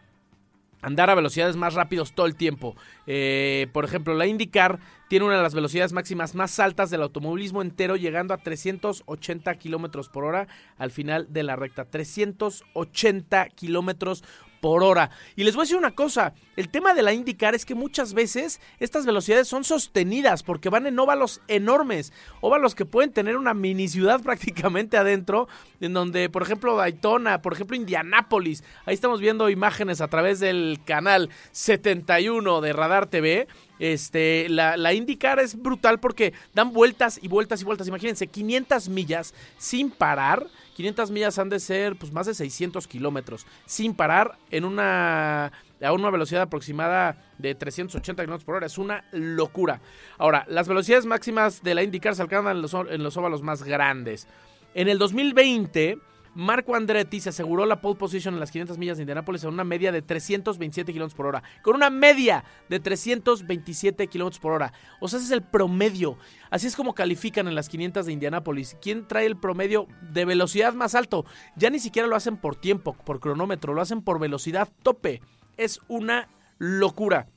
andar 0.83 1.11
a 1.11 1.15
velocidades 1.15 1.57
más 1.57 1.75
rápidos 1.75 2.13
todo 2.13 2.27
el 2.27 2.35
tiempo. 2.35 2.77
Eh, 3.07 3.69
por 3.73 3.85
ejemplo, 3.85 4.15
la 4.15 4.27
IndyCar 4.27 4.81
tiene 5.09 5.25
una 5.25 5.37
de 5.37 5.43
las 5.43 5.55
velocidades 5.55 5.93
máximas 5.93 6.35
más 6.35 6.59
altas 6.59 6.91
del 6.91 7.03
automovilismo 7.03 7.63
entero, 7.63 7.97
llegando 7.97 8.35
a 8.35 8.39
380 8.39 9.55
kilómetros 9.55 10.09
por 10.09 10.25
hora 10.25 10.49
al 10.77 10.91
final 10.91 11.33
de 11.33 11.45
la 11.45 11.57
recta. 11.57 11.85
380 11.85 13.49
kilómetros 13.51 14.25
por 14.62 14.85
hora. 14.85 15.11
Y 15.35 15.42
les 15.42 15.57
voy 15.57 15.62
a 15.62 15.64
decir 15.64 15.76
una 15.76 15.90
cosa, 15.90 16.35
el 16.54 16.69
tema 16.69 16.95
de 16.95 17.02
la 17.02 17.12
IndyCar 17.12 17.57
es 17.57 17.66
que 17.66 17.75
muchas 17.75 18.14
veces 18.14 18.61
estas 18.78 19.04
velocidades 19.04 19.49
son 19.49 19.64
sostenidas 19.64 20.45
porque 20.45 20.69
van 20.69 20.87
en 20.87 21.00
óvalos 21.00 21.40
enormes, 21.49 22.12
óvalos 22.40 22.76
que 22.76 22.87
pueden 22.87 23.12
tener 23.12 23.37
una 23.37 23.54
mini 23.54 23.88
ciudad 23.88 24.21
prácticamente 24.23 24.97
adentro, 24.97 25.49
en 25.81 25.92
donde, 25.92 26.31
por 26.31 26.42
ejemplo, 26.42 26.76
Daytona, 26.76 27.42
por 27.42 27.54
ejemplo, 27.54 27.76
Indianápolis, 27.76 28.62
ahí 28.87 28.95
estamos 28.95 29.21
viendo 29.21 29.50
imágenes 29.50 30.00
a 30.00 30.07
través 30.07 30.38
del 30.38 30.78
canal 30.87 31.28
71 31.50 32.61
de 32.61 32.73
Radar 32.73 33.09
TV, 33.09 33.49
este, 33.81 34.49
la, 34.49 34.76
la 34.76 34.95
IndyCar 34.95 35.40
es 35.40 35.61
brutal 35.61 35.99
porque 35.99 36.35
dan 36.54 36.73
vueltas 36.73 37.19
y 37.21 37.26
vueltas 37.26 37.62
y 37.62 37.64
vueltas. 37.64 37.88
Imagínense, 37.88 38.28
500 38.28 38.88
millas 38.88 39.35
sin 39.59 39.90
parar. 39.90 40.47
500 40.75 41.11
millas 41.11 41.38
han 41.38 41.49
de 41.49 41.61
ser 41.61 41.97
pues 41.97 42.12
más 42.12 42.26
de 42.26 42.35
600 42.35 42.87
kilómetros 42.87 43.47
sin 43.67 43.95
parar 43.95 44.38
en 44.50 44.64
una 44.64 45.52
a 45.83 45.93
una 45.93 46.11
velocidad 46.11 46.43
aproximada 46.43 47.17
de 47.38 47.55
380 47.55 48.23
kilómetros 48.23 48.45
por 48.45 48.55
hora. 48.57 48.67
Es 48.67 48.79
una 48.79 49.05
locura. 49.11 49.81
Ahora, 50.17 50.45
las 50.49 50.69
velocidades 50.69 51.07
máximas 51.07 51.62
de 51.62 51.75
la 51.75 51.83
IndyCar 51.83 52.14
se 52.14 52.23
alcanzan 52.23 52.57
en 52.57 52.62
los, 52.62 52.75
en 52.75 53.02
los 53.02 53.17
óvalos 53.17 53.43
más 53.43 53.64
grandes. 53.64 54.29
En 54.75 54.88
el 54.88 54.99
2020 54.99 55.99
Marco 56.35 56.75
Andretti 56.75 57.21
se 57.21 57.29
aseguró 57.29 57.67
la 57.67 57.81
pole 57.81 57.97
position 57.97 58.35
en 58.35 58.41
las 58.41 58.51
500 58.51 58.79
millas 58.79 58.97
de 58.97 59.03
Indianápolis 59.03 59.45
en 59.45 59.51
una 59.51 59.65
media 59.65 59.93
de 59.93 60.01
327 60.01 60.93
kilómetros 60.93 61.15
por 61.15 61.27
hora. 61.27 61.43
Con 61.62 61.77
una 61.77 61.91
media 61.91 62.45
de 62.71 62.81
327 62.81 64.07
kilómetros 64.07 64.41
por 64.41 64.53
hora. 64.53 64.73
O 65.01 65.09
sea, 65.09 65.19
ese 65.19 65.27
es 65.27 65.33
el 65.33 65.43
promedio. 65.43 66.17
Así 66.51 66.67
es 66.67 66.77
como 66.77 66.95
califican 66.95 67.49
en 67.49 67.55
las 67.55 67.69
500 67.69 68.07
de 68.07 68.12
Indianápolis. 68.12 68.77
¿Quién 68.81 69.07
trae 69.07 69.27
el 69.27 69.37
promedio 69.37 69.89
de 70.01 70.25
velocidad 70.25 70.73
más 70.73 70.95
alto? 70.95 71.27
Ya 71.57 71.69
ni 71.69 71.79
siquiera 71.79 72.09
lo 72.09 72.17
hacen 72.17 72.39
por 72.39 72.57
tiempo, 72.57 72.95
por 72.95 73.21
cronómetro, 73.21 73.75
lo 73.75 73.83
hacen 73.83 74.03
por 74.03 74.19
velocidad 74.19 74.69
tope. 74.83 75.21
Es 75.59 75.81
una 75.89 76.29
locura. 76.59 77.29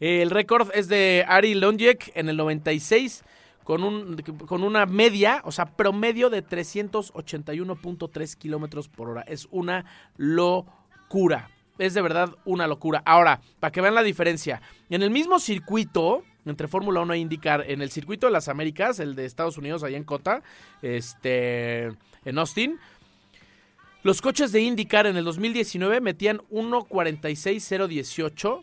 El 0.00 0.30
récord 0.30 0.70
es 0.74 0.88
de 0.88 1.24
Ari 1.28 1.54
Lonjek 1.54 2.10
en 2.14 2.28
el 2.28 2.36
96 2.36 3.22
con, 3.64 3.84
un, 3.84 4.16
con 4.46 4.62
una 4.62 4.86
media, 4.86 5.42
o 5.44 5.52
sea, 5.52 5.66
promedio 5.66 6.30
de 6.30 6.44
381.3 6.44 8.36
kilómetros 8.36 8.88
por 8.88 9.08
hora. 9.08 9.22
Es 9.22 9.48
una 9.50 9.84
locura. 10.16 11.50
Es 11.78 11.94
de 11.94 12.02
verdad 12.02 12.36
una 12.44 12.66
locura. 12.66 13.02
Ahora, 13.04 13.40
para 13.60 13.72
que 13.72 13.80
vean 13.80 13.94
la 13.94 14.02
diferencia, 14.02 14.60
en 14.90 15.02
el 15.02 15.10
mismo 15.10 15.38
circuito 15.38 16.24
entre 16.44 16.68
Fórmula 16.68 17.00
1 17.00 17.14
e 17.14 17.18
IndyCar, 17.18 17.70
en 17.70 17.80
el 17.82 17.90
circuito 17.90 18.26
de 18.26 18.32
las 18.32 18.48
Américas, 18.48 18.98
el 18.98 19.14
de 19.14 19.26
Estados 19.26 19.58
Unidos, 19.58 19.84
allá 19.84 19.96
en 19.96 20.02
Cota, 20.04 20.42
este, 20.82 21.92
en 22.24 22.38
Austin, 22.38 22.80
los 24.02 24.20
coches 24.20 24.50
de 24.50 24.60
IndyCar 24.60 25.06
en 25.06 25.16
el 25.16 25.24
2019 25.24 26.00
metían 26.00 26.38
1.46.018 26.50 28.62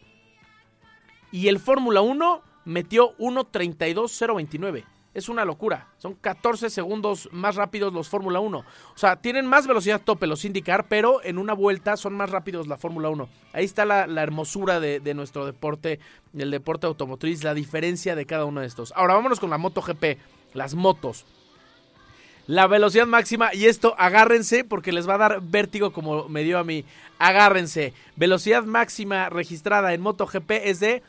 y 1.31 1.47
el 1.47 1.59
Fórmula 1.59 2.01
1 2.01 2.41
metió 2.69 3.17
1.32.029. 3.17 4.85
Es 5.15 5.27
una 5.27 5.43
locura. 5.43 5.87
Son 5.97 6.13
14 6.13 6.69
segundos 6.69 7.27
más 7.31 7.55
rápidos 7.55 7.91
los 7.91 8.09
Fórmula 8.09 8.39
1. 8.39 8.59
O 8.59 8.65
sea, 8.97 9.15
tienen 9.15 9.47
más 9.47 9.65
velocidad 9.65 10.01
tope 10.01 10.27
los 10.27 10.45
IndyCar, 10.45 10.87
pero 10.87 11.23
en 11.23 11.39
una 11.39 11.53
vuelta 11.53 11.97
son 11.97 12.13
más 12.13 12.29
rápidos 12.29 12.67
la 12.67 12.77
Fórmula 12.77 13.09
1. 13.09 13.27
Ahí 13.53 13.65
está 13.65 13.85
la, 13.85 14.03
hermosura 14.21 14.79
de, 14.79 14.99
de, 14.99 15.15
nuestro 15.15 15.47
deporte, 15.47 15.99
el 16.37 16.51
deporte 16.51 16.85
automotriz, 16.85 17.43
la 17.43 17.55
diferencia 17.55 18.15
de 18.15 18.27
cada 18.27 18.45
uno 18.45 18.61
de 18.61 18.67
estos. 18.67 18.93
Ahora 18.95 19.15
vámonos 19.15 19.39
con 19.39 19.49
la 19.49 19.57
MotoGP, 19.57 20.19
las 20.53 20.75
motos. 20.75 21.25
La 22.45 22.67
velocidad 22.67 23.07
máxima, 23.07 23.53
y 23.53 23.65
esto 23.65 23.95
agárrense 23.97 24.63
porque 24.63 24.91
les 24.91 25.09
va 25.09 25.15
a 25.15 25.19
dar 25.19 25.41
vértigo 25.41 25.91
como 25.91 26.29
me 26.29 26.43
dio 26.43 26.59
a 26.59 26.63
mí. 26.63 26.85
Agárrense. 27.17 27.93
Velocidad 28.15 28.63
máxima 28.63 29.29
registrada 29.29 29.93
en 29.93 30.01
MotoGP 30.01 30.51
es 30.63 30.79
de 30.79 31.03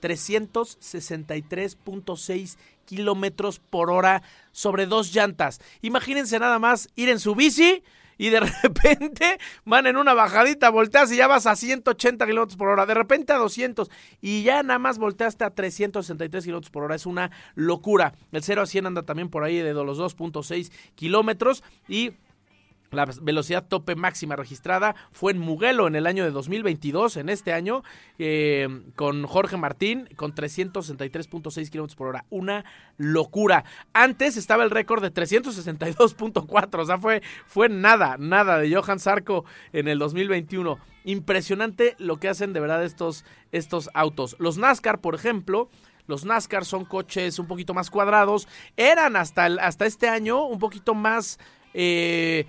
363.6 0.00 2.56
kilómetros 2.84 3.58
por 3.58 3.90
hora 3.90 4.22
sobre 4.52 4.86
dos 4.86 5.12
llantas. 5.12 5.60
Imagínense 5.82 6.38
nada 6.38 6.58
más 6.58 6.88
ir 6.96 7.08
en 7.08 7.18
su 7.18 7.34
bici 7.34 7.82
y 8.18 8.30
de 8.30 8.40
repente 8.62 9.38
van 9.64 9.86
en 9.86 9.96
una 9.96 10.14
bajadita, 10.14 10.70
volteas 10.70 11.12
y 11.12 11.16
ya 11.16 11.26
vas 11.26 11.46
a 11.46 11.56
180 11.56 12.26
kilómetros 12.26 12.56
por 12.56 12.68
hora, 12.68 12.86
de 12.86 12.94
repente 12.94 13.32
a 13.32 13.36
200 13.36 13.90
y 14.20 14.42
ya 14.42 14.62
nada 14.62 14.78
más 14.78 14.98
volteaste 14.98 15.44
a 15.44 15.50
363 15.50 16.44
kilómetros 16.44 16.70
por 16.70 16.84
hora. 16.84 16.94
Es 16.94 17.06
una 17.06 17.30
locura. 17.54 18.14
El 18.32 18.42
0 18.42 18.62
a 18.62 18.66
100 18.66 18.86
anda 18.86 19.02
también 19.02 19.28
por 19.28 19.44
ahí 19.44 19.58
de 19.58 19.74
los 19.74 19.98
2.6 19.98 20.72
kilómetros 20.94 21.62
y 21.88 22.12
la 22.90 23.06
velocidad 23.22 23.66
tope 23.66 23.94
máxima 23.96 24.36
registrada 24.36 24.94
fue 25.12 25.32
en 25.32 25.38
Mugello 25.38 25.86
en 25.86 25.96
el 25.96 26.06
año 26.06 26.24
de 26.24 26.30
2022, 26.30 27.16
en 27.16 27.28
este 27.28 27.52
año, 27.52 27.82
eh, 28.18 28.68
con 28.94 29.26
Jorge 29.26 29.56
Martín, 29.56 30.08
con 30.16 30.34
363.6 30.34 31.70
kilómetros 31.70 31.96
por 31.96 32.08
hora. 32.08 32.24
Una 32.30 32.64
locura. 32.96 33.64
Antes 33.92 34.36
estaba 34.36 34.64
el 34.64 34.70
récord 34.70 35.02
de 35.02 35.12
362.4, 35.12 36.78
o 36.80 36.84
sea, 36.84 36.98
fue, 36.98 37.22
fue 37.46 37.68
nada, 37.68 38.16
nada 38.18 38.58
de 38.58 38.74
Johan 38.74 38.98
Sarko 38.98 39.44
en 39.72 39.88
el 39.88 39.98
2021. 39.98 40.78
Impresionante 41.04 41.94
lo 41.98 42.18
que 42.18 42.28
hacen 42.28 42.52
de 42.52 42.60
verdad 42.60 42.84
estos, 42.84 43.24
estos 43.52 43.90
autos. 43.94 44.36
Los 44.38 44.58
NASCAR, 44.58 45.00
por 45.00 45.14
ejemplo, 45.14 45.68
los 46.06 46.24
NASCAR 46.24 46.64
son 46.64 46.84
coches 46.84 47.38
un 47.38 47.46
poquito 47.46 47.74
más 47.74 47.90
cuadrados. 47.90 48.48
Eran 48.76 49.16
hasta, 49.16 49.46
hasta 49.46 49.86
este 49.86 50.08
año 50.08 50.44
un 50.44 50.58
poquito 50.58 50.94
más... 50.94 51.38
Eh, 51.74 52.46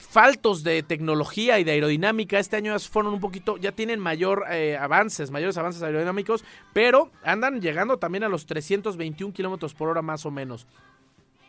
faltos 0.00 0.64
de 0.64 0.82
tecnología 0.82 1.60
y 1.60 1.64
de 1.64 1.72
aerodinámica. 1.72 2.38
Este 2.38 2.56
año 2.56 2.76
fueron 2.78 3.14
un 3.14 3.20
poquito, 3.20 3.56
ya 3.58 3.72
tienen 3.72 4.00
mayor 4.00 4.44
eh, 4.50 4.76
avances, 4.76 5.30
mayores 5.30 5.56
avances 5.58 5.82
aerodinámicos, 5.82 6.44
pero 6.72 7.10
andan 7.22 7.60
llegando 7.60 7.98
también 7.98 8.24
a 8.24 8.28
los 8.28 8.46
321 8.46 9.32
kilómetros 9.32 9.74
por 9.74 9.88
hora 9.88 10.02
más 10.02 10.26
o 10.26 10.30
menos. 10.30 10.66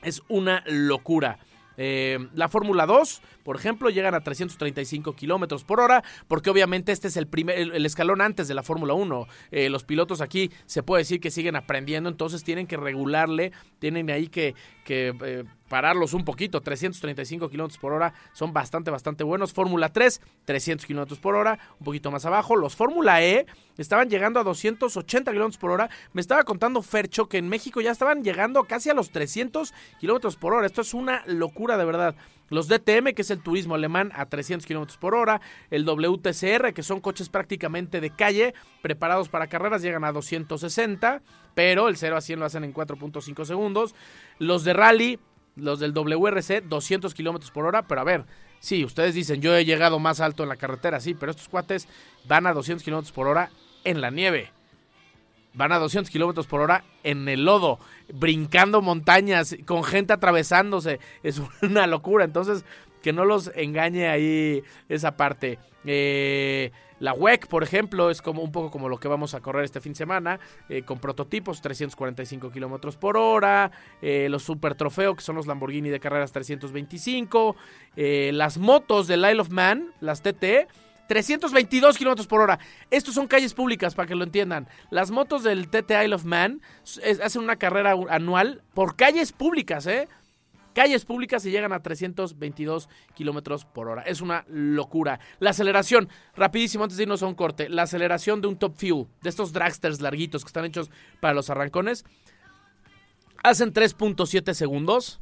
Es 0.04 0.22
una 0.28 0.64
locura. 0.68 1.40
Eh, 1.78 2.20
la 2.36 2.50
Fórmula 2.50 2.86
2, 2.86 3.22
por 3.44 3.56
ejemplo, 3.56 3.90
llegan 3.90 4.14
a 4.14 4.22
335 4.22 5.16
kilómetros 5.16 5.64
por 5.64 5.80
hora, 5.80 6.04
porque 6.28 6.50
obviamente 6.50 6.92
este 6.92 7.08
es 7.08 7.18
el 7.18 7.28
primer, 7.28 7.58
el, 7.58 7.86
escalón 7.86 8.22
antes 8.22 8.48
de 8.48 8.54
la 8.54 8.64
Fórmula 8.64 8.94
1. 8.94 9.28
Eh, 9.52 9.70
los 9.70 9.84
pilotos 9.84 10.22
aquí 10.22 10.52
se 10.66 10.84
puede 10.84 11.02
decir 11.02 11.20
que 11.20 11.32
siguen 11.32 11.56
aprendiendo, 11.56 12.10
entonces 12.10 12.44
tienen 12.44 12.68
que 12.68 12.78
regularle, 12.78 13.52
tienen 13.80 14.10
ahí 14.12 14.28
que, 14.28 14.54
que 14.84 15.16
eh, 15.24 15.44
pararlos 15.72 16.14
un 16.14 16.26
poquito. 16.26 16.60
335 16.60 17.50
kilómetros 17.50 17.80
por 17.80 17.94
hora 17.94 18.14
son 18.34 18.52
bastante, 18.52 18.92
bastante 18.92 19.24
buenos. 19.24 19.54
Fórmula 19.54 19.88
3, 19.88 20.20
300 20.44 20.86
kilómetros 20.86 21.18
por 21.18 21.36
hora, 21.36 21.60
un 21.80 21.86
poquito 21.86 22.12
más 22.12 22.26
abajo. 22.26 22.58
Los 22.58 22.76
Fórmula 22.76 23.24
E 23.24 23.46
estaban 23.78 24.10
llegando 24.10 24.42
a 24.42 24.44
280 24.44 25.32
kilómetros 25.32 25.58
por 25.58 25.72
hora. 25.72 25.90
Me 26.12 26.20
estaba 26.20 26.44
contando 26.44 26.82
Fercho 26.82 27.30
que 27.30 27.38
en 27.38 27.48
México 27.48 27.80
ya 27.80 27.92
estaban 27.92 28.22
llegando 28.22 28.66
casi 28.66 28.90
a 28.90 28.94
los 28.94 29.12
300 29.12 29.74
kilómetros 29.98 30.36
por 30.36 30.54
hora. 30.54 30.68
Esto 30.68 30.82
es 30.82 30.94
una 30.94 31.24
locura 31.26 31.78
de 31.78 31.86
verdad. 31.86 32.16
Los 32.50 32.68
DTM, 32.68 33.14
que 33.14 33.22
es 33.22 33.32
el 33.32 33.42
turismo 33.42 33.76
alemán, 33.76 34.12
a 34.14 34.26
300 34.26 34.68
kilómetros 34.68 34.98
por 34.98 35.16
hora. 35.16 35.40
El 35.70 35.86
WTCR, 35.86 36.74
que 36.74 36.84
son 36.84 37.00
coches 37.00 37.30
prácticamente 37.30 38.02
de 38.02 38.10
calle, 38.10 38.54
preparados 38.82 39.30
para 39.30 39.48
carreras, 39.48 39.82
llegan 39.82 40.04
a 40.04 40.12
260. 40.12 41.22
Pero 41.56 41.88
el 41.88 41.96
0 41.96 42.18
a 42.18 42.22
100 42.22 42.40
lo 42.40 42.46
hacen 42.46 42.66
en 42.66 42.74
4.5 42.74 43.46
segundos. 43.46 43.96
Los 44.38 44.66
de 44.66 44.74
rally, 44.74 45.18
los 45.56 45.80
del 45.80 45.94
WRC, 45.94 46.62
200 46.62 47.14
kilómetros 47.14 47.52
por 47.52 47.66
hora. 47.66 47.84
Pero 47.84 48.02
a 48.02 48.06
ver, 48.06 48.26
sí, 48.60 48.86
ustedes 48.86 49.16
dicen, 49.16 49.42
yo 49.42 49.56
he 49.56 49.66
llegado 49.66 50.00
más 50.00 50.20
alto 50.20 50.44
en 50.44 50.50
la 50.50 50.56
carretera, 50.56 51.00
sí, 51.00 51.14
pero 51.14 51.32
estos 51.32 51.50
cuates 51.50 51.88
van 52.26 52.48
a 52.48 52.54
200 52.54 52.84
kilómetros 52.84 53.12
por 53.12 53.28
hora 53.28 53.52
en 53.84 54.02
la 54.02 54.10
nieve. 54.10 54.52
Van 55.54 55.74
a 55.74 55.80
200 55.80 56.10
kilómetros 56.10 56.48
por 56.48 56.62
hora 56.62 56.86
en 57.04 57.28
el 57.28 57.44
lodo, 57.44 57.80
brincando 58.14 58.82
montañas, 58.82 59.58
con 59.66 59.84
gente 59.84 60.14
atravesándose. 60.14 61.00
Es 61.24 61.42
una 61.62 61.88
locura. 61.88 62.24
Entonces, 62.24 62.64
que 63.02 63.14
no 63.14 63.26
los 63.26 63.52
engañe 63.56 64.08
ahí 64.08 64.64
esa 64.90 65.18
parte. 65.18 65.60
Eh, 65.86 66.72
la 67.00 67.14
WEC, 67.14 67.48
por 67.48 67.64
ejemplo, 67.64 68.12
es 68.12 68.22
como 68.22 68.44
un 68.44 68.52
poco 68.52 68.70
como 68.70 68.88
lo 68.88 69.00
que 69.00 69.08
vamos 69.08 69.34
a 69.34 69.40
correr 69.40 69.64
este 69.64 69.82
fin 69.82 69.94
de 69.94 69.98
semana, 69.98 70.40
eh, 70.70 70.84
con 70.84 71.00
prototipos 71.00 71.62
345 71.62 72.52
kilómetros 72.52 72.96
por 72.96 73.18
hora, 73.18 73.72
eh, 74.02 74.28
los 74.30 74.44
Super 74.44 74.76
Trofeo, 74.76 75.16
que 75.16 75.24
son 75.24 75.36
los 75.36 75.48
Lamborghini 75.48 75.90
de 75.90 76.00
carreras 76.00 76.32
325, 76.32 77.56
las 77.96 78.58
motos 78.58 79.08
del 79.08 79.22
Isle 79.22 79.42
of 79.42 79.50
Man, 79.50 79.94
las 80.00 80.22
TT, 80.22 80.68
322 81.08 81.98
kilómetros 81.98 82.28
por 82.28 82.40
hora. 82.40 82.60
Estos 82.92 83.16
son 83.16 83.28
calles 83.28 83.54
públicas, 83.54 83.96
para 83.96 84.08
que 84.08 84.16
lo 84.16 84.24
entiendan. 84.24 84.68
Las 84.92 85.12
motos 85.12 85.44
del 85.44 85.70
TT 85.70 85.92
Isle 86.04 86.16
of 86.16 86.24
Man 86.24 86.62
hacen 87.22 87.42
una 87.42 87.58
carrera 87.58 87.96
anual 88.10 88.62
por 88.74 88.96
calles 88.96 89.32
públicas, 89.34 89.88
¿eh? 89.88 90.08
Calles 90.74 91.06
públicas 91.06 91.46
y 91.46 91.52
llegan 91.52 91.74
a 91.74 91.82
322 91.82 92.90
kilómetros 93.16 93.66
por 93.66 93.90
hora. 93.90 94.02
Es 94.04 94.22
una 94.22 94.46
locura. 94.48 95.20
La 95.40 95.52
aceleración, 95.52 96.10
rapidísimo, 96.36 96.84
antes 96.84 96.98
de 96.98 97.04
irnos 97.04 97.24
a 97.24 97.28
un 97.28 97.36
corte, 97.36 97.70
la 97.70 97.84
aceleración 97.84 98.42
de 98.42 98.48
un 98.48 98.58
Top 98.58 98.76
Fuel, 98.76 99.08
de 99.22 99.30
estos 99.30 99.54
dragsters 99.54 100.02
larguitos 100.02 100.44
que 100.44 100.50
están 100.50 100.66
hechos 100.66 100.90
para 101.20 101.34
los 101.34 101.50
arrancones, 101.50 102.06
hacen 103.44 103.74
3.7 103.74 104.54
segundos 104.54 105.20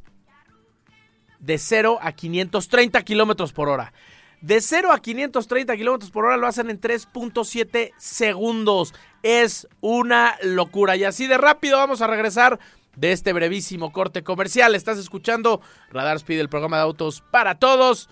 de 1.38 1.58
0 1.58 1.98
a 2.00 2.12
530 2.12 3.02
kilómetros 3.02 3.52
por 3.52 3.68
hora. 3.68 3.92
De 4.40 4.62
0 4.62 4.90
a 4.92 5.00
530 5.00 5.76
kilómetros 5.76 6.10
por 6.10 6.24
hora 6.24 6.38
lo 6.38 6.46
hacen 6.46 6.70
en 6.70 6.80
3.7 6.80 7.92
segundos. 7.98 8.94
Es 9.22 9.68
una 9.80 10.38
locura. 10.42 10.96
Y 10.96 11.04
así 11.04 11.26
de 11.26 11.36
rápido 11.36 11.76
vamos 11.76 12.00
a 12.00 12.06
regresar 12.06 12.58
de 12.96 13.12
este 13.12 13.32
brevísimo 13.32 13.92
corte 13.92 14.22
comercial. 14.22 14.74
Estás 14.74 14.98
escuchando 14.98 15.60
Radar 15.90 16.16
Speed, 16.16 16.40
el 16.40 16.48
programa 16.48 16.76
de 16.76 16.82
autos 16.82 17.22
para 17.30 17.58
todos. 17.58 18.08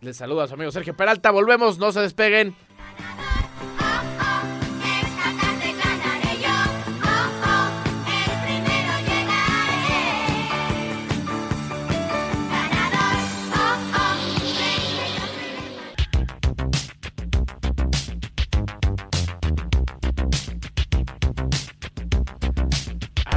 Les 0.00 0.16
saluda 0.16 0.44
a 0.44 0.48
su 0.48 0.54
amigo 0.54 0.70
Sergio 0.70 0.96
Peralta. 0.96 1.30
Volvemos, 1.30 1.78
no 1.78 1.92
se 1.92 2.00
despeguen. 2.00 2.54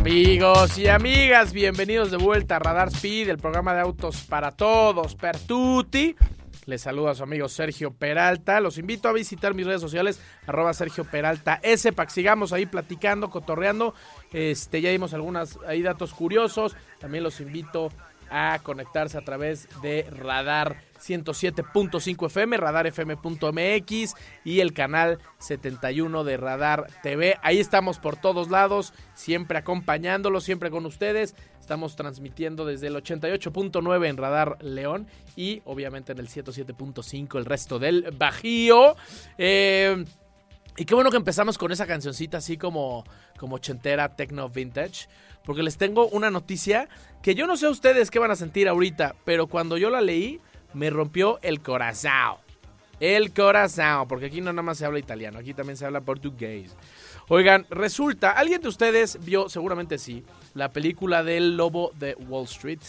Amigos 0.09 0.75
y 0.79 0.87
amigas, 0.87 1.53
bienvenidos 1.53 2.09
de 2.09 2.17
vuelta 2.17 2.55
a 2.55 2.59
Radar 2.59 2.87
Speed, 2.87 3.29
el 3.29 3.37
programa 3.37 3.75
de 3.75 3.81
autos 3.81 4.23
para 4.23 4.49
todos, 4.49 5.13
per 5.13 5.37
tutti. 5.37 6.15
Les 6.65 6.81
saluda 6.81 7.11
a 7.11 7.15
su 7.15 7.21
amigo 7.21 7.47
Sergio 7.47 7.91
Peralta. 7.91 8.59
Los 8.59 8.79
invito 8.79 9.07
a 9.07 9.13
visitar 9.13 9.53
mis 9.53 9.67
redes 9.67 9.81
sociales, 9.81 10.19
arroba 10.47 10.73
Sergio 10.73 11.03
Peralta 11.03 11.59
S, 11.61 11.93
para 11.93 12.07
que 12.07 12.13
sigamos 12.13 12.53
ahí 12.53 12.65
platicando, 12.65 13.29
cotorreando. 13.29 13.93
Este, 14.33 14.81
ya 14.81 14.89
dimos 14.89 15.13
algunos 15.13 15.59
ahí 15.67 15.83
datos 15.83 16.11
curiosos. 16.15 16.75
También 16.99 17.23
los 17.23 17.39
invito 17.39 17.91
a 18.31 18.57
conectarse 18.63 19.15
a 19.15 19.21
través 19.21 19.67
de 19.83 20.07
Radar 20.09 20.88
107.5 20.99 22.25
FM, 22.27 22.57
radarfm.mx 22.57 24.13
y 24.43 24.59
el 24.59 24.73
canal 24.73 25.19
71 25.37 26.23
de 26.23 26.37
Radar 26.37 26.87
TV. 27.03 27.37
Ahí 27.41 27.59
estamos 27.59 27.99
por 27.99 28.17
todos 28.17 28.49
lados, 28.49 28.93
siempre 29.13 29.57
acompañándolos, 29.57 30.43
siempre 30.43 30.71
con 30.71 30.85
ustedes. 30.85 31.35
Estamos 31.59 31.95
transmitiendo 31.95 32.65
desde 32.65 32.87
el 32.87 32.95
88.9 32.95 34.07
en 34.07 34.17
Radar 34.17 34.57
León 34.61 35.07
y 35.35 35.61
obviamente 35.65 36.11
en 36.11 36.19
el 36.19 36.27
107.5 36.27 37.37
el 37.37 37.45
resto 37.45 37.79
del 37.79 38.13
Bajío. 38.17 38.95
Eh, 39.37 40.03
y 40.77 40.85
qué 40.85 40.95
bueno 40.95 41.11
que 41.11 41.17
empezamos 41.17 41.57
con 41.57 41.71
esa 41.71 41.85
cancioncita 41.85 42.37
así 42.37 42.57
como, 42.57 43.03
como 43.37 43.55
ochentera, 43.55 44.15
techno 44.15 44.49
vintage 44.49 45.07
porque 45.49 45.63
les 45.63 45.77
tengo 45.77 46.07
una 46.09 46.29
noticia 46.29 46.89
que 47.21 47.35
yo 47.35 47.47
no 47.47 47.57
sé 47.57 47.67
ustedes 47.67 48.11
qué 48.11 48.19
van 48.19 48.31
a 48.31 48.35
sentir 48.35 48.67
ahorita, 48.67 49.15
pero 49.25 49.47
cuando 49.47 49.77
yo 49.77 49.89
la 49.89 49.99
leí 49.99 50.39
me 50.73 50.89
rompió 50.89 51.39
el 51.41 51.61
corazón. 51.61 52.37
El 52.99 53.33
corazón, 53.33 54.07
porque 54.07 54.25
aquí 54.25 54.41
no 54.41 54.51
nada 54.51 54.61
más 54.61 54.77
se 54.77 54.85
habla 54.85 54.99
italiano, 54.99 55.39
aquí 55.39 55.53
también 55.53 55.77
se 55.77 55.85
habla 55.85 56.01
portugués. 56.01 56.75
Oigan, 57.29 57.65
resulta, 57.69 58.31
¿alguien 58.31 58.59
de 58.59 58.67
ustedes 58.67 59.23
vio, 59.23 59.49
seguramente 59.49 59.97
sí, 59.97 60.23
la 60.55 60.69
película 60.69 61.23
del 61.23 61.55
lobo 61.55 61.91
de 61.99 62.15
Wall 62.15 62.45
Street? 62.45 62.79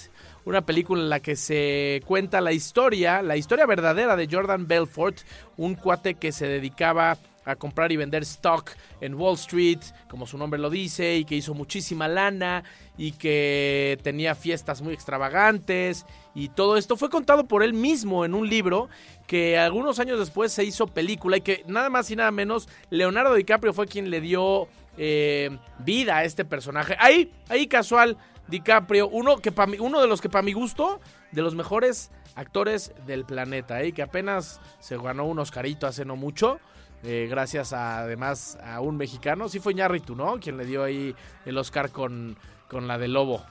Una 0.47 0.63
película 0.63 1.03
en 1.03 1.11
la 1.11 1.21
que 1.21 1.37
se 1.37 2.03
cuenta 2.07 2.41
la 2.41 2.53
historia, 2.53 3.23
la 3.23 3.37
historia 3.37 3.67
verdadera 3.67 4.17
de 4.17 4.27
Jordan 4.31 4.67
Belfort, 4.67 5.19
un 5.59 5.75
cuate 5.75 6.15
que 6.15 6.33
se 6.33 6.47
dedicaba 6.47 7.19
a 7.51 7.57
comprar 7.57 7.93
y 7.93 7.97
vender 7.97 8.23
stock 8.23 8.71
en 9.01 9.15
Wall 9.15 9.35
Street, 9.35 9.81
como 10.09 10.27
su 10.27 10.39
nombre 10.39 10.61
lo 10.61 10.71
dice, 10.71 11.17
y 11.17 11.25
que 11.25 11.37
hizo 11.37 11.55
muchísima 11.55 12.09
lana 12.09 12.65
y 12.97 13.13
que 13.13 13.99
tenía 14.03 14.35
fiestas 14.35 14.83
muy 14.83 14.95
extravagantes 14.95 16.07
y 16.35 16.49
todo 16.49 16.77
esto 16.77 16.97
fue 16.97 17.11
contado 17.11 17.45
por 17.45 17.63
él 17.63 17.73
mismo 17.73 18.25
en 18.25 18.35
un 18.35 18.49
libro 18.49 18.89
que 19.27 19.59
algunos 19.59 19.99
años 19.99 20.19
después 20.19 20.53
se 20.53 20.65
hizo 20.65 20.87
película 20.87 21.37
y 21.37 21.41
que 21.41 21.65
nada 21.67 21.91
más 21.91 22.11
y 22.11 22.17
nada 22.17 22.31
menos 22.31 22.69
Leonardo 22.91 23.35
DiCaprio 23.35 23.73
fue 23.73 23.87
quien 23.87 24.11
le 24.11 24.21
dio 24.21 24.69
eh, 24.97 25.57
vida 25.79 26.19
a 26.19 26.25
este 26.25 26.45
personaje. 26.45 26.97
Ahí, 26.99 27.33
ahí 27.49 27.67
casual, 27.67 28.17
DiCaprio, 28.49 29.09
uno, 29.09 29.39
que 29.39 29.53
uno 29.81 30.01
de 30.01 30.07
los 30.07 30.21
que 30.21 30.29
para 30.29 30.43
mi 30.43 30.53
gusto, 30.53 31.01
de 31.33 31.43
los 31.43 31.55
mejores 31.55 32.11
actores 32.35 32.93
del 33.07 33.25
planeta, 33.25 33.83
¿eh? 33.83 33.93
que 33.93 34.03
apenas 34.03 34.61
se 34.81 34.97
ganó 34.97 35.27
un 35.27 35.39
Oscarito 35.39 35.87
hace 35.87 36.05
no 36.05 36.17
mucho. 36.17 36.61
Eh, 37.03 37.27
gracias 37.31 37.73
además 37.73 38.59
a 38.63 38.81
un 38.81 38.97
mexicano, 38.97 39.49
sí 39.49 39.59
fue 39.59 39.73
Ñarritu, 39.73 40.15
¿no? 40.15 40.39
Quien 40.39 40.59
le 40.59 40.67
dio 40.67 40.85
ahí 40.85 41.15
el 41.47 41.57
Oscar 41.57 41.91
con, 41.91 42.37
con 42.69 42.87
la 42.87 42.99
del 42.99 43.15
lobo. 43.15 43.45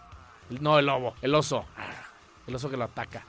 No 0.62 0.78
el 0.80 0.86
lobo, 0.86 1.16
el 1.22 1.34
oso. 1.34 1.66
El 2.48 2.56
oso 2.56 2.70
que 2.70 2.78
lo 2.78 2.86
ataca. 2.86 3.26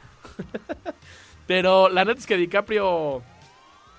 pero 1.47 1.89
la 1.89 2.05
neta 2.05 2.21
es 2.21 2.27
que 2.27 2.37
DiCaprio, 2.37 3.23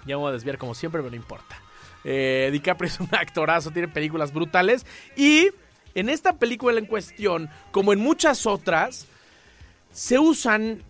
ya 0.06 0.16
me 0.16 0.16
voy 0.16 0.30
a 0.30 0.34
desviar 0.34 0.58
como 0.58 0.74
siempre, 0.76 1.02
pero 1.02 1.10
no 1.10 1.16
importa. 1.16 1.60
Eh, 2.04 2.50
DiCaprio 2.52 2.88
es 2.88 3.00
un 3.00 3.10
actorazo, 3.16 3.72
tiene 3.72 3.88
películas 3.88 4.34
brutales. 4.34 4.86
Y 5.16 5.50
en 5.96 6.10
esta 6.10 6.34
película 6.34 6.78
en 6.78 6.86
cuestión, 6.86 7.50
como 7.72 7.94
en 7.94 8.00
muchas 8.00 8.46
otras, 8.46 9.08
se 9.92 10.20
usan 10.20 10.84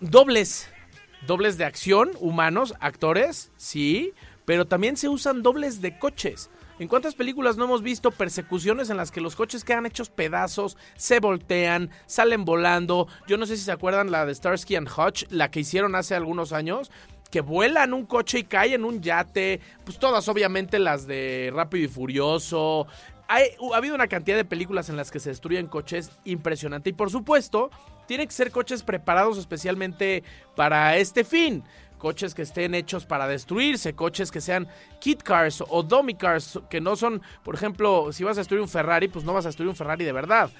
dobles. 0.00 0.68
Dobles 1.26 1.56
de 1.56 1.64
acción, 1.64 2.10
humanos, 2.20 2.74
actores, 2.80 3.50
sí, 3.56 4.12
pero 4.44 4.66
también 4.66 4.96
se 4.96 5.08
usan 5.08 5.42
dobles 5.42 5.80
de 5.80 5.98
coches. 5.98 6.50
¿En 6.78 6.88
cuántas 6.88 7.14
películas 7.14 7.56
no 7.56 7.64
hemos 7.64 7.82
visto 7.82 8.10
persecuciones 8.10 8.90
en 8.90 8.96
las 8.96 9.12
que 9.12 9.20
los 9.20 9.36
coches 9.36 9.62
quedan 9.62 9.86
hechos 9.86 10.10
pedazos, 10.10 10.76
se 10.96 11.20
voltean, 11.20 11.90
salen 12.06 12.44
volando? 12.44 13.06
Yo 13.28 13.36
no 13.36 13.46
sé 13.46 13.56
si 13.56 13.62
se 13.62 13.72
acuerdan 13.72 14.10
la 14.10 14.26
de 14.26 14.34
Starsky 14.34 14.74
and 14.74 14.88
Hutch, 14.88 15.24
la 15.30 15.50
que 15.52 15.60
hicieron 15.60 15.94
hace 15.94 16.16
algunos 16.16 16.52
años, 16.52 16.90
que 17.30 17.40
vuelan 17.40 17.94
un 17.94 18.06
coche 18.06 18.40
y 18.40 18.44
caen 18.44 18.72
en 18.74 18.84
un 18.84 19.00
yate. 19.00 19.60
Pues 19.84 19.98
todas, 19.98 20.26
obviamente, 20.28 20.80
las 20.80 21.06
de 21.06 21.52
Rápido 21.54 21.84
y 21.84 21.88
Furioso. 21.88 22.88
ha 23.28 23.76
habido 23.76 23.94
una 23.94 24.08
cantidad 24.08 24.36
de 24.36 24.44
películas 24.44 24.88
en 24.88 24.96
las 24.96 25.12
que 25.12 25.20
se 25.20 25.30
destruyen 25.30 25.68
coches 25.68 26.10
impresionante. 26.24 26.90
Y 26.90 26.92
por 26.92 27.10
supuesto, 27.10 27.70
tienen 28.06 28.26
que 28.26 28.34
ser 28.34 28.50
coches 28.50 28.82
preparados 28.82 29.38
especialmente 29.38 30.24
para 30.56 30.96
este 30.96 31.22
fin 31.22 31.62
coches 32.04 32.34
que 32.34 32.42
estén 32.42 32.74
hechos 32.74 33.06
para 33.06 33.26
destruirse, 33.26 33.94
coches 33.94 34.30
que 34.30 34.42
sean 34.42 34.68
kit 35.00 35.22
cars 35.22 35.64
o 35.66 35.82
dummy 35.82 36.12
cars, 36.12 36.60
que 36.68 36.78
no 36.78 36.96
son, 36.96 37.22
por 37.42 37.54
ejemplo, 37.54 38.12
si 38.12 38.24
vas 38.24 38.36
a 38.36 38.40
destruir 38.42 38.60
un 38.60 38.68
Ferrari, 38.68 39.08
pues 39.08 39.24
no 39.24 39.32
vas 39.32 39.46
a 39.46 39.48
destruir 39.48 39.70
un 39.70 39.74
Ferrari 39.74 40.04
de 40.04 40.12
verdad. 40.12 40.50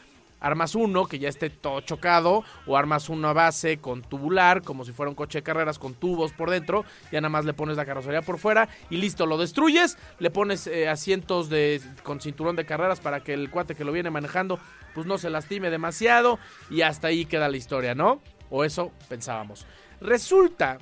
Armas 0.40 0.74
uno 0.74 1.04
que 1.04 1.18
ya 1.18 1.28
esté 1.28 1.50
todo 1.50 1.82
chocado, 1.82 2.44
o 2.66 2.78
armas 2.78 3.10
una 3.10 3.34
base 3.34 3.76
con 3.76 4.00
tubular, 4.00 4.62
como 4.62 4.86
si 4.86 4.92
fuera 4.92 5.10
un 5.10 5.14
coche 5.14 5.40
de 5.40 5.42
carreras 5.42 5.78
con 5.78 5.92
tubos 5.92 6.32
por 6.32 6.48
dentro, 6.48 6.86
ya 7.12 7.20
nada 7.20 7.28
más 7.28 7.44
le 7.44 7.52
pones 7.52 7.76
la 7.76 7.84
carrocería 7.84 8.22
por 8.22 8.38
fuera 8.38 8.70
y 8.88 8.96
listo, 8.96 9.26
lo 9.26 9.36
destruyes, 9.36 9.98
le 10.20 10.30
pones 10.30 10.66
eh, 10.66 10.88
asientos 10.88 11.50
de, 11.50 11.82
con 12.04 12.22
cinturón 12.22 12.56
de 12.56 12.64
carreras 12.64 13.00
para 13.00 13.20
que 13.20 13.34
el 13.34 13.50
cuate 13.50 13.74
que 13.74 13.84
lo 13.84 13.92
viene 13.92 14.08
manejando 14.08 14.58
pues 14.94 15.06
no 15.06 15.18
se 15.18 15.28
lastime 15.28 15.68
demasiado 15.68 16.38
y 16.70 16.80
hasta 16.80 17.08
ahí 17.08 17.26
queda 17.26 17.50
la 17.50 17.58
historia, 17.58 17.94
¿no? 17.94 18.22
O 18.48 18.64
eso 18.64 18.92
pensábamos. 19.10 19.66
Resulta 20.00 20.78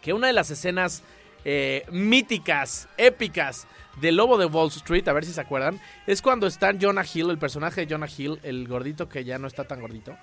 que 0.00 0.12
una 0.12 0.26
de 0.26 0.32
las 0.32 0.50
escenas 0.50 1.02
eh, 1.44 1.84
míticas, 1.90 2.88
épicas 2.96 3.66
del 4.00 4.16
Lobo 4.16 4.38
de 4.38 4.46
Wall 4.46 4.68
Street, 4.68 5.06
a 5.08 5.12
ver 5.12 5.24
si 5.24 5.32
se 5.32 5.40
acuerdan, 5.40 5.80
es 6.06 6.22
cuando 6.22 6.46
está 6.46 6.72
Jonah 6.78 7.04
Hill, 7.12 7.30
el 7.30 7.38
personaje 7.38 7.84
de 7.84 7.92
Jonah 7.92 8.08
Hill, 8.14 8.38
el 8.42 8.68
gordito 8.68 9.08
que 9.08 9.24
ya 9.24 9.38
no 9.38 9.46
está 9.46 9.64
tan 9.64 9.80
gordito. 9.80 10.16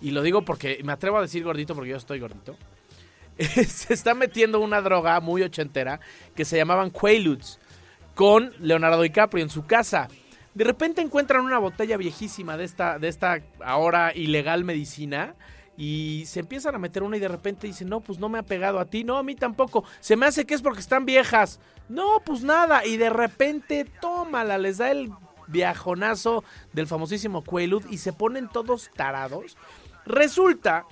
Y 0.00 0.10
lo 0.12 0.22
digo 0.22 0.42
porque 0.42 0.80
me 0.84 0.92
atrevo 0.92 1.18
a 1.18 1.22
decir 1.22 1.42
gordito 1.42 1.74
porque 1.74 1.90
yo 1.90 1.96
estoy 1.96 2.20
gordito. 2.20 2.56
se 3.38 3.94
está 3.94 4.14
metiendo 4.14 4.60
una 4.60 4.80
droga 4.80 5.20
muy 5.20 5.42
ochentera 5.42 6.00
que 6.34 6.44
se 6.44 6.56
llamaban 6.56 6.90
Quaaludes 6.90 7.58
con 8.14 8.52
Leonardo 8.58 9.02
DiCaprio 9.02 9.44
en 9.44 9.50
su 9.50 9.64
casa. 9.64 10.08
De 10.54 10.64
repente 10.64 11.00
encuentran 11.00 11.44
una 11.44 11.58
botella 11.58 11.96
viejísima 11.96 12.56
de 12.56 12.64
esta, 12.64 12.98
de 12.98 13.08
esta 13.08 13.40
ahora 13.64 14.12
ilegal 14.14 14.64
medicina 14.64 15.36
y 15.78 16.24
se 16.26 16.40
empiezan 16.40 16.74
a 16.74 16.78
meter 16.78 17.04
una 17.04 17.16
y 17.16 17.20
de 17.20 17.28
repente 17.28 17.68
dicen, 17.68 17.88
no, 17.88 18.00
pues 18.00 18.18
no 18.18 18.28
me 18.28 18.40
ha 18.40 18.42
pegado 18.42 18.80
a 18.80 18.84
ti, 18.84 19.04
no, 19.04 19.16
a 19.16 19.22
mí 19.22 19.36
tampoco, 19.36 19.84
se 20.00 20.16
me 20.16 20.26
hace 20.26 20.44
que 20.44 20.54
es 20.54 20.60
porque 20.60 20.80
están 20.80 21.06
viejas, 21.06 21.60
no, 21.88 22.20
pues 22.26 22.42
nada, 22.42 22.84
y 22.84 22.96
de 22.96 23.10
repente, 23.10 23.86
tómala, 24.00 24.58
les 24.58 24.78
da 24.78 24.90
el 24.90 25.12
viajonazo 25.46 26.42
del 26.72 26.88
famosísimo 26.88 27.44
Quaalude 27.44 27.86
y 27.90 27.98
se 27.98 28.12
ponen 28.12 28.48
todos 28.48 28.90
tarados. 28.96 29.56
Resulta 30.04 30.84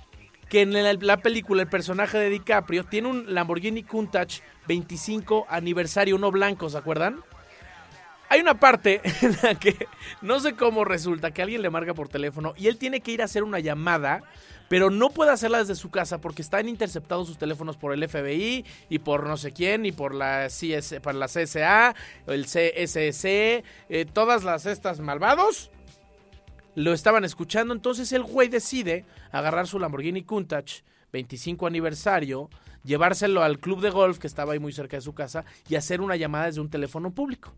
que 0.49 0.62
en 0.62 0.72
la, 0.72 0.92
la, 0.92 1.16
película 1.16 1.62
el 1.62 1.68
personaje 1.68 2.16
de 2.16 2.31
DiCaprio 2.31 2.85
tiene 2.85 3.09
un 3.09 3.35
Lamborghini 3.35 3.83
Countach 3.83 4.40
25 4.68 5.46
aniversario, 5.49 6.14
uno 6.14 6.31
blanco, 6.31 6.70
¿se 6.70 6.79
acuerdan? 6.79 7.25
Hay 8.29 8.40
una 8.40 8.59
parte 8.59 9.01
en 9.22 9.37
la 9.42 9.55
que 9.57 9.88
no 10.22 10.40
sé 10.40 10.55
cómo 10.55 10.85
resulta 10.85 11.33
que 11.33 11.42
alguien 11.42 11.62
le 11.62 11.70
marca 11.70 11.94
por 11.94 12.09
teléfono 12.09 12.55
y 12.57 12.68
él 12.68 12.79
tiene 12.79 13.01
que 13.01 13.12
ir 13.12 13.22
a 13.22 13.27
hacer 13.27 13.42
una 13.42 13.61
llamada, 13.61 14.22
pero 14.68 14.90
no 14.90 15.11
puede 15.11 15.31
hacerla 15.31 15.59
desde 15.59 15.74
su 15.74 15.90
casa 15.90 16.18
porque 16.18 16.42
están 16.42 16.68
interceptados 16.68 17.29
sus 17.29 17.38
teléfonos 17.38 17.76
por 17.76 17.92
el 17.92 18.09
FBI 18.09 18.64
y 18.88 18.98
por 18.98 19.26
no 19.26 19.37
sé 19.37 19.52
quién 19.52 19.87
y 19.87 19.92
por 19.92 20.14
la, 20.14 20.48
CS, 20.48 21.00
por 21.02 21.14
la 21.14 21.26
CSA, 21.26 21.94
el 22.26 22.44
CSS, 22.44 23.24
eh, 23.24 23.62
todas 24.12 24.44
las 24.44 24.66
estas 24.66 25.00
malvados 25.00 25.70
lo 26.74 26.92
estaban 26.92 27.24
escuchando. 27.24 27.74
Entonces 27.74 28.12
el 28.12 28.22
güey 28.22 28.48
decide 28.48 29.05
agarrar 29.33 29.66
su 29.66 29.79
Lamborghini 29.79 30.22
Countach 30.22 30.83
25 31.12 31.66
aniversario, 31.66 32.50
llevárselo 32.85 33.42
al 33.42 33.59
club 33.59 33.81
de 33.81 33.90
golf 33.90 34.18
que 34.18 34.26
estaba 34.26 34.52
ahí 34.52 34.59
muy 34.59 34.72
cerca 34.72 34.96
de 34.96 35.00
su 35.00 35.14
casa 35.14 35.44
y 35.68 35.76
hacer 35.76 36.00
una 36.00 36.16
llamada 36.16 36.46
desde 36.46 36.61
un 36.61 36.70
teléfono 36.70 37.11
público. 37.11 37.52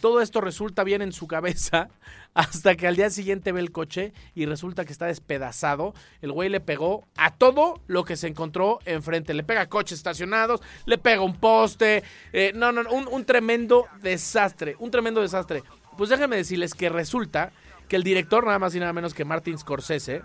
Todo 0.00 0.20
esto 0.20 0.40
resulta 0.40 0.84
bien 0.84 1.02
en 1.02 1.12
su 1.12 1.26
cabeza 1.26 1.88
hasta 2.34 2.76
que 2.76 2.86
al 2.86 2.96
día 2.96 3.10
siguiente 3.10 3.52
ve 3.52 3.60
el 3.60 3.72
coche 3.72 4.12
y 4.34 4.46
resulta 4.46 4.84
que 4.84 4.92
está 4.92 5.06
despedazado. 5.06 5.94
El 6.22 6.32
güey 6.32 6.48
le 6.48 6.60
pegó 6.60 7.06
a 7.16 7.34
todo 7.34 7.80
lo 7.86 8.04
que 8.04 8.16
se 8.16 8.28
encontró 8.28 8.78
enfrente. 8.84 9.34
Le 9.34 9.44
pega 9.44 9.68
coches 9.68 9.98
estacionados, 9.98 10.60
le 10.86 10.98
pega 10.98 11.22
un 11.22 11.36
poste. 11.36 12.04
Eh, 12.32 12.52
no, 12.54 12.72
no, 12.72 12.88
un, 12.90 13.08
un 13.08 13.24
tremendo 13.24 13.86
desastre. 14.00 14.76
Un 14.78 14.90
tremendo 14.90 15.20
desastre. 15.20 15.62
Pues 15.96 16.10
déjenme 16.10 16.36
decirles 16.36 16.74
que 16.74 16.88
resulta 16.88 17.52
que 17.88 17.96
el 17.96 18.04
director, 18.04 18.44
nada 18.44 18.58
más 18.58 18.74
y 18.74 18.80
nada 18.80 18.92
menos 18.92 19.14
que 19.14 19.24
Martin 19.24 19.58
Scorsese, 19.58 20.22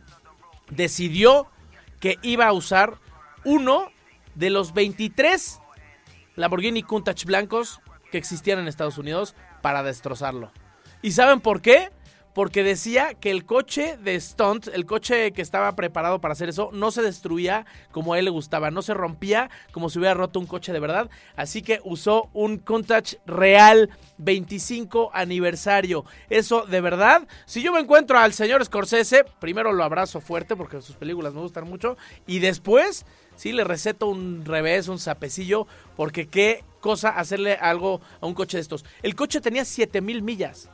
decidió 0.70 1.48
que 2.00 2.18
iba 2.22 2.46
a 2.46 2.54
usar 2.54 3.00
uno 3.46 3.89
de 4.36 4.50
los 4.50 4.74
23 4.74 5.60
Lamborghini 6.36 6.84
Countach 6.84 7.26
blancos 7.26 7.80
que 8.13 8.19
existían 8.19 8.60
en 8.60 8.67
Estados 8.67 8.99
Unidos 8.99 9.34
para 9.63 9.82
destrozarlo. 9.82 10.52
¿Y 11.02 11.13
saben 11.13 11.41
por 11.41 11.63
qué? 11.63 11.89
Porque 12.36 12.63
decía 12.63 13.15
que 13.15 13.32
el 13.32 13.43
coche 13.43 13.97
de 13.97 14.19
Stunt, 14.21 14.67
el 14.67 14.86
coche 14.86 15.32
que 15.32 15.41
estaba 15.41 15.76
preparado 15.76 16.21
para 16.21 16.34
hacer 16.34 16.47
eso, 16.47 16.69
no 16.73 16.91
se 16.91 17.02
destruía 17.02 17.65
como 17.91 18.13
a 18.13 18.19
él 18.19 18.26
le 18.26 18.32
gustaba, 18.32 18.69
no 18.69 18.84
se 18.84 18.93
rompía 18.93 19.49
como 19.71 19.89
si 19.89 19.97
hubiera 19.97 20.13
roto 20.13 20.39
un 20.39 20.45
coche 20.45 20.71
de 20.71 20.80
verdad. 20.80 21.10
Así 21.36 21.63
que 21.63 21.80
usó 21.84 22.30
un 22.34 22.60
Countach 22.60 23.15
real 23.26 23.89
25 24.19 25.10
aniversario. 25.12 26.06
Eso 26.30 26.67
de 26.67 26.82
verdad, 26.82 27.28
si 27.47 27.63
yo 27.63 27.73
me 27.73 27.80
encuentro 27.80 28.19
al 28.19 28.34
señor 28.34 28.63
Scorsese, 28.63 29.26
primero 29.39 29.73
lo 29.73 29.84
abrazo 29.84 30.21
fuerte 30.21 30.56
porque 30.56 30.84
sus 30.84 30.97
películas 30.97 31.34
me 31.34 31.41
gustan 31.41 31.67
mucho 31.67 31.97
y 32.28 32.38
después 32.38 33.08
sí 33.36 33.54
le 33.54 33.63
receto 33.63 34.08
un 34.08 34.46
revés, 34.46 34.88
un 34.88 35.00
sapecillo, 35.00 35.67
porque 35.96 36.28
qué 36.28 36.63
cosa 36.80 37.10
hacerle 37.10 37.54
algo 37.54 38.02
a 38.22 38.28
un 38.28 38.34
coche 38.34 38.58
de 38.58 38.62
estos. 38.62 38.86
El 39.02 39.15
coche 39.15 39.41
tenía 39.41 39.65
7000 39.65 40.22
millas. 40.22 40.69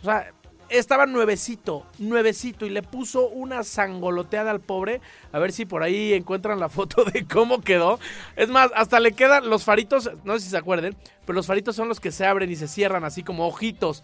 O 0.00 0.04
sea, 0.04 0.32
estaba 0.68 1.06
nuevecito, 1.06 1.86
nuevecito 1.98 2.66
y 2.66 2.70
le 2.70 2.82
puso 2.82 3.28
una 3.28 3.64
sangoloteada 3.64 4.50
al 4.50 4.60
pobre. 4.60 5.00
A 5.32 5.38
ver 5.38 5.52
si 5.52 5.64
por 5.64 5.82
ahí 5.82 6.12
encuentran 6.12 6.60
la 6.60 6.68
foto 6.68 7.04
de 7.04 7.26
cómo 7.26 7.60
quedó. 7.60 7.98
Es 8.36 8.48
más, 8.48 8.70
hasta 8.74 9.00
le 9.00 9.12
quedan 9.12 9.48
los 9.48 9.64
faritos, 9.64 10.10
no 10.24 10.34
sé 10.34 10.40
si 10.44 10.50
se 10.50 10.58
acuerden, 10.58 10.96
pero 11.26 11.36
los 11.36 11.46
faritos 11.46 11.76
son 11.76 11.88
los 11.88 12.00
que 12.00 12.12
se 12.12 12.26
abren 12.26 12.50
y 12.50 12.56
se 12.56 12.68
cierran 12.68 13.04
así 13.04 13.22
como 13.22 13.46
ojitos. 13.46 14.02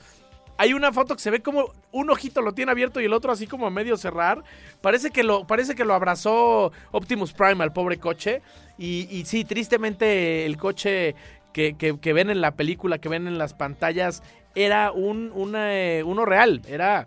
Hay 0.57 0.73
una 0.73 0.93
foto 0.93 1.17
que 1.17 1.23
se 1.23 1.31
ve 1.31 1.41
como 1.41 1.73
un 1.91 2.11
ojito 2.11 2.41
lo 2.41 2.53
tiene 2.53 2.71
abierto 2.71 3.01
y 3.01 3.07
el 3.07 3.13
otro 3.13 3.33
así 3.33 3.47
como 3.47 3.67
a 3.67 3.71
medio 3.71 3.97
cerrar. 3.97 4.45
Parece 4.81 5.11
que 5.11 5.25
lo, 5.25 5.47
parece 5.47 5.75
que 5.75 5.85
lo 5.85 5.95
abrazó 5.95 6.71
Optimus 6.93 7.33
Prime 7.33 7.63
al 7.63 7.73
pobre 7.73 7.99
coche. 7.99 8.41
Y, 8.79 9.25
sí, 9.27 9.45
tristemente 9.45 10.47
el 10.47 10.57
coche 10.57 11.15
que, 11.53 12.13
ven 12.15 12.31
en 12.31 12.41
la 12.41 12.53
película, 12.53 12.99
que 12.99 13.09
ven 13.09 13.27
en 13.27 13.39
las 13.39 13.55
pantallas, 13.55 14.23
era 14.55 14.93
un 14.93 15.33
eh, 15.57 16.03
uno 16.07 16.25
real. 16.25 16.63
Era 16.69 17.07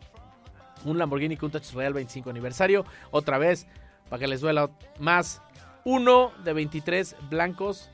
un 0.83 0.97
Lamborghini 0.97 1.37
Countach 1.37 1.71
Real 1.73 1.93
25 1.93 2.29
aniversario. 2.29 2.85
Otra 3.11 3.37
vez, 3.37 3.65
para 4.09 4.19
que 4.19 4.27
les 4.27 4.41
duela 4.41 4.69
más, 4.99 5.41
uno 5.85 6.31
de 6.43 6.51
23 6.51 7.15
blancos 7.29 7.89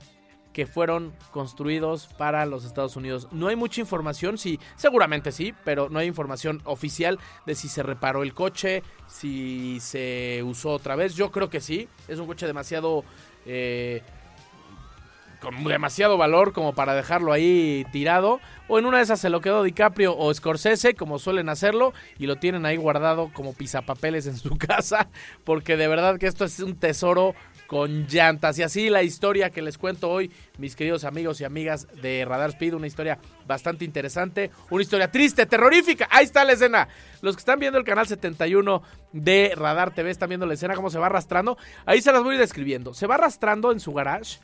que 0.53 0.65
fueron 0.65 1.13
construidos 1.31 2.07
para 2.17 2.45
los 2.45 2.63
Estados 2.63 2.95
Unidos. 2.95 3.27
No 3.31 3.47
hay 3.47 3.55
mucha 3.55 3.81
información, 3.81 4.37
sí, 4.37 4.59
seguramente 4.75 5.31
sí, 5.31 5.53
pero 5.65 5.89
no 5.89 5.99
hay 5.99 6.07
información 6.07 6.61
oficial 6.65 7.19
de 7.45 7.55
si 7.55 7.67
se 7.67 7.83
reparó 7.83 8.23
el 8.23 8.33
coche, 8.33 8.83
si 9.07 9.79
se 9.81 10.41
usó 10.45 10.69
otra 10.71 10.95
vez. 10.95 11.15
Yo 11.15 11.31
creo 11.31 11.49
que 11.49 11.59
sí, 11.59 11.89
es 12.07 12.19
un 12.19 12.27
coche 12.27 12.47
demasiado... 12.47 13.03
Eh, 13.45 14.01
con 15.43 15.61
demasiado 15.65 16.17
valor 16.17 16.53
como 16.53 16.73
para 16.73 16.95
dejarlo 16.95 17.33
ahí 17.33 17.85
tirado. 17.91 18.39
O 18.69 18.79
en 18.79 18.85
una 18.85 18.97
de 18.97 19.03
esas 19.03 19.19
se 19.19 19.29
lo 19.29 19.41
quedó 19.41 19.61
DiCaprio 19.61 20.17
o 20.17 20.33
Scorsese, 20.33 20.95
como 20.95 21.19
suelen 21.19 21.49
hacerlo, 21.49 21.93
y 22.17 22.27
lo 22.27 22.37
tienen 22.37 22.65
ahí 22.65 22.77
guardado 22.77 23.29
como 23.33 23.53
pisapapeles 23.53 24.25
en 24.25 24.37
su 24.37 24.57
casa. 24.57 25.09
Porque 25.43 25.75
de 25.75 25.89
verdad 25.89 26.17
que 26.17 26.27
esto 26.27 26.45
es 26.45 26.59
un 26.61 26.75
tesoro 26.75 27.35
con 27.67 28.07
llantas. 28.07 28.57
Y 28.59 28.63
así 28.63 28.89
la 28.89 29.03
historia 29.03 29.49
que 29.49 29.61
les 29.61 29.77
cuento 29.77 30.09
hoy, 30.09 30.31
mis 30.57 30.75
queridos 30.75 31.03
amigos 31.03 31.41
y 31.41 31.43
amigas 31.43 31.87
de 32.01 32.25
Radar 32.25 32.51
Speed, 32.51 32.73
una 32.73 32.87
historia 32.87 33.19
bastante 33.47 33.85
interesante, 33.85 34.51
una 34.69 34.83
historia 34.83 35.11
triste, 35.11 35.45
terrorífica. 35.45 36.07
Ahí 36.11 36.25
está 36.25 36.43
la 36.43 36.53
escena. 36.53 36.87
Los 37.21 37.35
que 37.35 37.39
están 37.39 37.59
viendo 37.59 37.77
el 37.77 37.85
canal 37.85 38.07
71 38.07 38.81
de 39.11 39.53
Radar 39.55 39.93
TV 39.93 40.09
están 40.09 40.29
viendo 40.29 40.45
la 40.45 40.53
escena, 40.53 40.75
cómo 40.75 40.89
se 40.89 40.99
va 40.99 41.07
arrastrando. 41.07 41.57
Ahí 41.85 42.01
se 42.01 42.11
las 42.11 42.23
voy 42.23 42.31
a 42.31 42.35
ir 42.35 42.41
describiendo. 42.41 42.93
Se 42.93 43.07
va 43.07 43.15
arrastrando 43.15 43.71
en 43.71 43.79
su 43.79 43.93
garage 43.93 44.39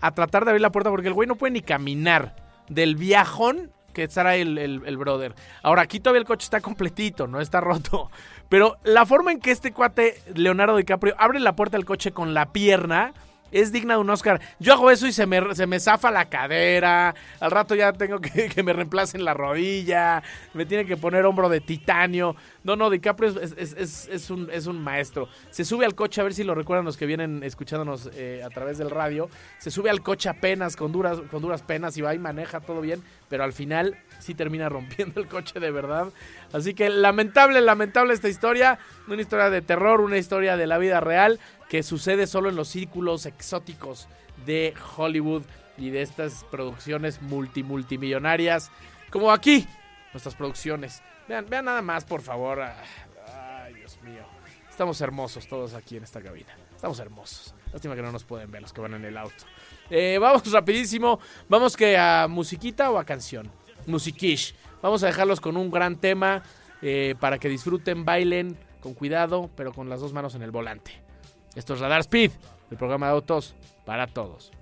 a 0.00 0.12
tratar 0.12 0.44
de 0.44 0.50
abrir 0.50 0.62
la 0.62 0.72
puerta 0.72 0.90
porque 0.90 1.08
el 1.08 1.14
güey 1.14 1.28
no 1.28 1.36
puede 1.36 1.52
ni 1.52 1.60
caminar 1.60 2.36
del 2.68 2.96
viajón 2.96 3.70
que 3.92 4.04
estará 4.04 4.36
el, 4.36 4.56
el, 4.58 4.82
el, 4.86 4.96
brother. 4.96 5.34
Ahora, 5.62 5.82
aquí 5.82 6.00
todavía 6.00 6.20
el 6.20 6.26
coche 6.26 6.44
está 6.44 6.60
completito, 6.60 7.26
no 7.26 7.40
está 7.40 7.60
roto. 7.60 8.10
Pero 8.50 8.78
la 8.82 9.06
forma 9.06 9.30
en 9.30 9.38
que 9.38 9.52
este 9.52 9.72
cuate, 9.72 10.20
Leonardo 10.34 10.76
DiCaprio, 10.76 11.14
abre 11.18 11.38
la 11.38 11.54
puerta 11.54 11.76
del 11.76 11.86
coche 11.86 12.10
con 12.10 12.34
la 12.34 12.52
pierna 12.52 13.14
es 13.52 13.72
digna 13.72 13.94
de 13.94 14.00
un 14.00 14.10
Oscar. 14.10 14.40
Yo 14.58 14.74
hago 14.74 14.90
eso 14.90 15.06
y 15.06 15.12
se 15.12 15.26
me, 15.26 15.54
se 15.54 15.66
me 15.66 15.80
zafa 15.80 16.10
la 16.10 16.28
cadera. 16.28 17.14
Al 17.40 17.50
rato 17.50 17.74
ya 17.74 17.92
tengo 17.92 18.20
que 18.20 18.48
que 18.54 18.62
me 18.62 18.72
reemplacen 18.72 19.24
la 19.24 19.34
rodilla. 19.34 20.22
Me 20.54 20.66
tiene 20.66 20.84
que 20.84 20.96
poner 20.96 21.24
hombro 21.24 21.48
de 21.48 21.60
titanio. 21.60 22.36
No, 22.62 22.76
no, 22.76 22.90
DiCaprio 22.90 23.30
es, 23.30 23.54
es, 23.56 23.74
es, 23.76 24.08
es, 24.08 24.30
un, 24.30 24.48
es 24.52 24.66
un 24.66 24.82
maestro. 24.82 25.28
Se 25.50 25.64
sube 25.64 25.84
al 25.84 25.94
coche, 25.94 26.20
a 26.20 26.24
ver 26.24 26.34
si 26.34 26.44
lo 26.44 26.54
recuerdan 26.54 26.84
los 26.84 26.96
que 26.96 27.06
vienen 27.06 27.42
escuchándonos 27.42 28.10
eh, 28.14 28.42
a 28.44 28.50
través 28.50 28.78
del 28.78 28.90
radio. 28.90 29.28
Se 29.58 29.70
sube 29.70 29.90
al 29.90 30.02
coche 30.02 30.28
apenas, 30.28 30.76
con 30.76 30.92
duras, 30.92 31.20
con 31.30 31.42
duras 31.42 31.62
penas, 31.62 31.96
y 31.96 32.02
va 32.02 32.14
y 32.14 32.18
maneja 32.18 32.60
todo 32.60 32.80
bien. 32.80 33.02
Pero 33.28 33.44
al 33.44 33.52
final 33.52 33.96
sí 34.18 34.34
termina 34.34 34.68
rompiendo 34.70 35.20
el 35.20 35.26
coche 35.26 35.58
de 35.58 35.70
verdad. 35.70 36.08
Así 36.52 36.74
que 36.74 36.90
lamentable, 36.90 37.60
lamentable 37.60 38.12
esta 38.12 38.28
historia. 38.28 38.78
Una 39.08 39.22
historia 39.22 39.50
de 39.50 39.62
terror, 39.62 40.00
una 40.00 40.18
historia 40.18 40.56
de 40.56 40.66
la 40.66 40.78
vida 40.78 41.00
real 41.00 41.40
que 41.70 41.84
sucede 41.84 42.26
solo 42.26 42.48
en 42.48 42.56
los 42.56 42.66
círculos 42.66 43.26
exóticos 43.26 44.08
de 44.44 44.74
Hollywood 44.96 45.44
y 45.78 45.90
de 45.90 46.02
estas 46.02 46.44
producciones 46.50 47.22
multimultimillonarias, 47.22 48.72
como 49.10 49.30
aquí, 49.30 49.68
nuestras 50.12 50.34
producciones. 50.34 51.00
Vean, 51.28 51.46
vean 51.48 51.66
nada 51.66 51.80
más, 51.80 52.04
por 52.04 52.22
favor. 52.22 52.60
Ay, 52.60 53.72
Dios 53.74 53.96
mío. 54.02 54.24
Estamos 54.68 55.00
hermosos 55.00 55.46
todos 55.46 55.74
aquí 55.74 55.96
en 55.96 56.02
esta 56.02 56.20
cabina. 56.20 56.52
Estamos 56.74 56.98
hermosos. 56.98 57.54
Lástima 57.72 57.94
que 57.94 58.02
no 58.02 58.10
nos 58.10 58.24
pueden 58.24 58.50
ver 58.50 58.62
los 58.62 58.72
que 58.72 58.80
van 58.80 58.94
en 58.94 59.04
el 59.04 59.16
auto. 59.16 59.44
Eh, 59.90 60.18
vamos 60.20 60.42
rapidísimo. 60.52 61.20
Vamos 61.48 61.76
que 61.76 61.96
a 61.96 62.26
musiquita 62.28 62.90
o 62.90 62.98
a 62.98 63.04
canción. 63.04 63.48
Musiquish. 63.86 64.56
Vamos 64.82 65.04
a 65.04 65.06
dejarlos 65.06 65.40
con 65.40 65.56
un 65.56 65.70
gran 65.70 66.00
tema 66.00 66.42
eh, 66.82 67.14
para 67.20 67.38
que 67.38 67.48
disfruten, 67.48 68.04
bailen 68.04 68.58
con 68.80 68.94
cuidado, 68.94 69.50
pero 69.54 69.72
con 69.72 69.88
las 69.88 70.00
dos 70.00 70.12
manos 70.12 70.34
en 70.34 70.42
el 70.42 70.50
volante. 70.50 71.09
Esto 71.54 71.74
es 71.74 71.80
Radar 71.80 72.00
Speed, 72.00 72.30
el 72.70 72.76
programa 72.76 73.06
de 73.06 73.12
autos 73.12 73.54
para 73.84 74.06
todos. 74.06 74.52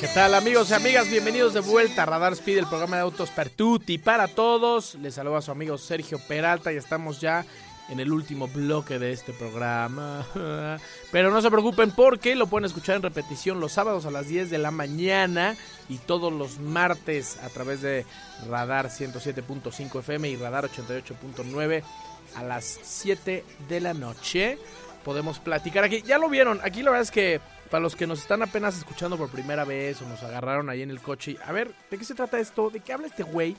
¿Qué 0.00 0.06
tal 0.14 0.34
amigos 0.34 0.70
y 0.70 0.74
amigas? 0.74 1.10
Bienvenidos 1.10 1.54
de 1.54 1.60
vuelta 1.60 2.04
a 2.04 2.06
Radar 2.06 2.32
Speed, 2.34 2.58
el 2.58 2.66
programa 2.68 2.96
de 2.96 3.02
autos 3.02 3.30
per 3.30 3.50
tutti 3.50 3.98
para 3.98 4.28
todos. 4.28 4.94
Les 4.94 5.14
saluda 5.14 5.38
a 5.38 5.42
su 5.42 5.50
amigo 5.50 5.76
Sergio 5.76 6.20
Peralta 6.28 6.72
y 6.72 6.76
estamos 6.76 7.20
ya 7.20 7.44
en 7.88 8.00
el 8.00 8.12
último 8.12 8.48
bloque 8.48 8.98
de 8.98 9.12
este 9.12 9.32
programa. 9.32 10.26
Pero 11.12 11.30
no 11.30 11.40
se 11.40 11.50
preocupen 11.50 11.90
porque 11.90 12.36
lo 12.36 12.46
pueden 12.46 12.66
escuchar 12.66 12.96
en 12.96 13.02
repetición 13.02 13.60
los 13.60 13.72
sábados 13.72 14.06
a 14.06 14.10
las 14.10 14.28
10 14.28 14.50
de 14.50 14.58
la 14.58 14.70
mañana 14.70 15.56
y 15.88 15.98
todos 15.98 16.32
los 16.32 16.58
martes 16.58 17.38
a 17.42 17.48
través 17.48 17.80
de 17.82 18.04
Radar 18.48 18.86
107.5 18.88 20.00
FM 20.00 20.28
y 20.28 20.36
Radar 20.36 20.68
88.9 20.68 21.82
a 22.34 22.42
las 22.42 22.64
7 22.82 23.44
de 23.68 23.80
la 23.80 23.94
noche. 23.94 24.58
Podemos 25.04 25.38
platicar 25.38 25.84
aquí. 25.84 26.02
Ya 26.02 26.18
lo 26.18 26.28
vieron, 26.28 26.60
aquí 26.62 26.82
la 26.82 26.90
verdad 26.90 27.04
es 27.04 27.10
que 27.10 27.40
para 27.70 27.82
los 27.82 27.96
que 27.96 28.06
nos 28.06 28.20
están 28.20 28.42
apenas 28.42 28.76
escuchando 28.76 29.16
por 29.16 29.30
primera 29.30 29.64
vez 29.64 30.00
o 30.02 30.08
nos 30.08 30.22
agarraron 30.22 30.68
ahí 30.68 30.82
en 30.82 30.90
el 30.90 31.00
coche, 31.00 31.36
a 31.44 31.52
ver, 31.52 31.72
¿de 31.90 31.98
qué 31.98 32.04
se 32.04 32.14
trata 32.14 32.38
esto? 32.38 32.70
¿De 32.70 32.80
qué 32.80 32.92
habla 32.92 33.06
este 33.06 33.22
güey? 33.22 33.56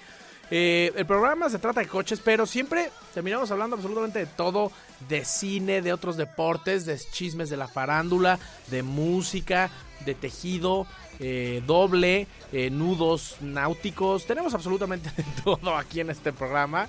Eh, 0.52 0.92
el 0.96 1.06
programa 1.06 1.50
se 1.50 1.60
trata 1.60 1.82
de 1.82 1.88
coches, 1.88 2.22
pero 2.24 2.46
siempre 2.46 2.90
terminamos 3.14 3.52
hablando 3.52 3.76
absolutamente 3.76 4.20
de 4.20 4.26
todo, 4.26 4.72
de 5.08 5.24
cine, 5.24 5.82
de 5.82 5.94
otros 5.94 6.18
deportes, 6.18 6.86
de 6.86 6.98
chismes 6.98 7.50
de 7.50 7.58
la 7.58 7.68
farándula, 7.68 8.40
de 8.68 8.82
música, 8.82 9.70
de 10.06 10.16
tejido, 10.16 10.88
eh, 11.20 11.62
doble, 11.68 12.28
eh, 12.52 12.70
nudos 12.72 13.38
náuticos. 13.42 14.26
Tenemos 14.26 14.54
absolutamente 14.54 15.12
de 15.18 15.24
todo 15.44 15.76
aquí 15.76 16.00
en 16.00 16.10
este 16.10 16.34
programa. 16.34 16.88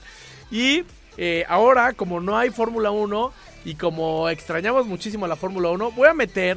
Y 0.50 0.84
ahora, 1.48 1.92
como 1.92 2.18
no 2.18 2.38
hay 2.38 2.48
Fórmula 2.48 2.90
1 2.90 3.32
y 3.66 3.74
como 3.74 4.30
extrañamos 4.30 4.86
muchísimo 4.86 5.26
la 5.26 5.36
Fórmula 5.36 5.68
1, 5.68 5.90
voy 5.90 6.08
a 6.08 6.14
meter 6.14 6.56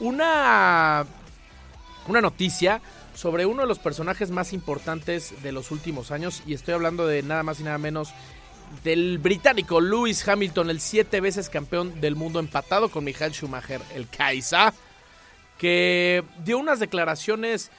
una, 0.00 1.04
una 2.06 2.20
noticia 2.22 2.80
sobre 3.18 3.46
uno 3.46 3.62
de 3.62 3.66
los 3.66 3.80
personajes 3.80 4.30
más 4.30 4.52
importantes 4.52 5.42
de 5.42 5.50
los 5.50 5.72
últimos 5.72 6.12
años 6.12 6.40
y 6.46 6.54
estoy 6.54 6.74
hablando 6.74 7.04
de 7.04 7.24
nada 7.24 7.42
más 7.42 7.58
y 7.58 7.64
nada 7.64 7.76
menos 7.76 8.10
del 8.84 9.18
británico 9.18 9.80
Lewis 9.80 10.26
Hamilton, 10.28 10.70
el 10.70 10.78
siete 10.78 11.20
veces 11.20 11.48
campeón 11.48 12.00
del 12.00 12.14
mundo 12.14 12.38
empatado 12.38 12.90
con 12.92 13.02
Michael 13.02 13.32
Schumacher, 13.32 13.80
el 13.96 14.08
Kaisa, 14.08 14.72
que 15.58 16.22
dio 16.44 16.58
unas 16.58 16.78
declaraciones 16.78 17.72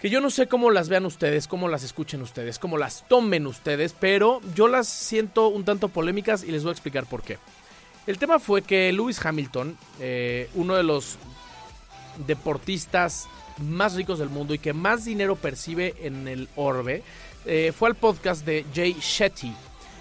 que 0.00 0.08
yo 0.08 0.20
no 0.20 0.30
sé 0.30 0.46
cómo 0.46 0.70
las 0.70 0.88
vean 0.88 1.04
ustedes, 1.04 1.48
cómo 1.48 1.66
las 1.66 1.82
escuchen 1.82 2.22
ustedes, 2.22 2.60
cómo 2.60 2.78
las 2.78 3.08
tomen 3.08 3.48
ustedes, 3.48 3.92
pero 3.98 4.40
yo 4.54 4.68
las 4.68 4.86
siento 4.86 5.48
un 5.48 5.64
tanto 5.64 5.88
polémicas 5.88 6.44
y 6.44 6.52
les 6.52 6.62
voy 6.62 6.70
a 6.70 6.74
explicar 6.74 7.06
por 7.06 7.24
qué. 7.24 7.38
El 8.06 8.18
tema 8.18 8.38
fue 8.38 8.62
que 8.62 8.92
Lewis 8.92 9.18
Hamilton, 9.26 9.76
eh, 9.98 10.48
uno 10.54 10.76
de 10.76 10.84
los 10.84 11.18
deportistas 12.24 13.26
más 13.58 13.94
ricos 13.94 14.18
del 14.18 14.28
mundo 14.28 14.54
y 14.54 14.58
que 14.58 14.72
más 14.72 15.04
dinero 15.04 15.36
percibe 15.36 15.94
en 16.00 16.28
el 16.28 16.48
orbe, 16.56 17.02
eh, 17.46 17.72
fue 17.76 17.88
al 17.88 17.94
podcast 17.94 18.44
de 18.44 18.64
Jay 18.74 18.96
Shetty, 19.00 19.52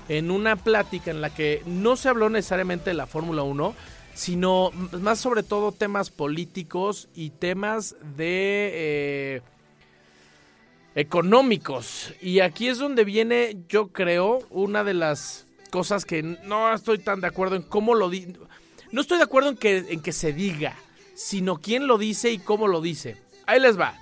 en 0.09 0.31
una 0.31 0.55
plática 0.55 1.11
en 1.11 1.21
la 1.21 1.29
que 1.29 1.61
no 1.65 1.95
se 1.95 2.09
habló 2.09 2.29
necesariamente 2.29 2.89
de 2.89 2.95
la 2.95 3.07
Fórmula 3.07 3.43
1, 3.43 3.73
sino 4.13 4.71
más 4.99 5.19
sobre 5.19 5.43
todo 5.43 5.71
temas 5.71 6.09
políticos 6.09 7.09
y 7.15 7.31
temas 7.31 7.95
de... 8.15 8.71
Eh, 8.73 9.41
económicos. 10.95 12.13
Y 12.21 12.41
aquí 12.41 12.67
es 12.67 12.77
donde 12.77 13.03
viene, 13.03 13.57
yo 13.67 13.87
creo, 13.87 14.41
una 14.51 14.83
de 14.83 14.93
las 14.93 15.47
cosas 15.71 16.05
que 16.05 16.21
no 16.21 16.71
estoy 16.71 16.99
tan 16.99 17.19
de 17.19 17.25
acuerdo 17.25 17.55
en 17.55 17.63
cómo 17.63 17.95
lo 17.95 18.11
di 18.11 18.27
no 18.93 19.01
estoy 19.01 19.17
de 19.17 19.23
acuerdo 19.23 19.49
en 19.49 19.57
que, 19.57 19.77
en 19.77 20.01
que 20.03 20.11
se 20.11 20.33
diga, 20.33 20.77
sino 21.15 21.57
quién 21.57 21.87
lo 21.87 21.97
dice 21.97 22.31
y 22.31 22.37
cómo 22.37 22.67
lo 22.67 22.79
dice. 22.79 23.17
Ahí 23.45 23.59
les 23.59 23.79
va. 23.79 23.99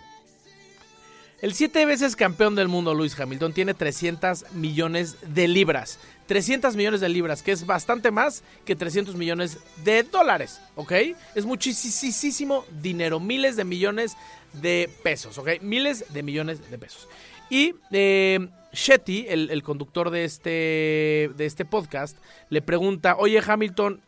El 1.42 1.56
siete 1.56 1.86
veces 1.88 2.16
campeón 2.16 2.54
del 2.54 2.68
mundo, 2.68 2.94
Luis 2.94 3.20
Hamilton, 3.20 3.54
tiene 3.54 3.74
300 3.74 4.54
millones 4.54 5.18
de 5.34 5.48
libras. 5.48 5.98
300 6.28 6.76
millones 6.76 7.02
de 7.02 7.10
libras, 7.10 7.42
que 7.42 7.52
es 7.52 7.66
bastante 7.66 8.12
más 8.12 8.44
que 8.64 8.76
300 8.76 9.16
millones 9.16 9.58
de 9.84 10.04
dólares, 10.04 10.62
¿ok? 10.76 10.94
Es 11.36 11.46
muchísimo 11.46 12.64
dinero, 12.82 13.20
miles 13.20 13.56
de 13.56 13.66
millones 13.66 14.16
de 14.54 14.90
pesos, 15.04 15.38
¿ok? 15.40 15.62
Miles 15.62 16.06
de 16.14 16.24
millones 16.24 16.70
de 16.70 16.78
pesos. 16.78 17.08
Y 17.50 17.74
eh, 17.92 18.48
Shetty, 18.72 19.26
el, 19.28 19.64
conductor 19.64 20.10
de 20.10 20.24
este, 20.24 21.32
de 21.36 21.46
este 21.46 21.66
podcast, 21.66 22.18
le 22.50 22.62
pregunta, 22.62 23.16
oye 23.18 23.42
Hamilton, 23.46 24.00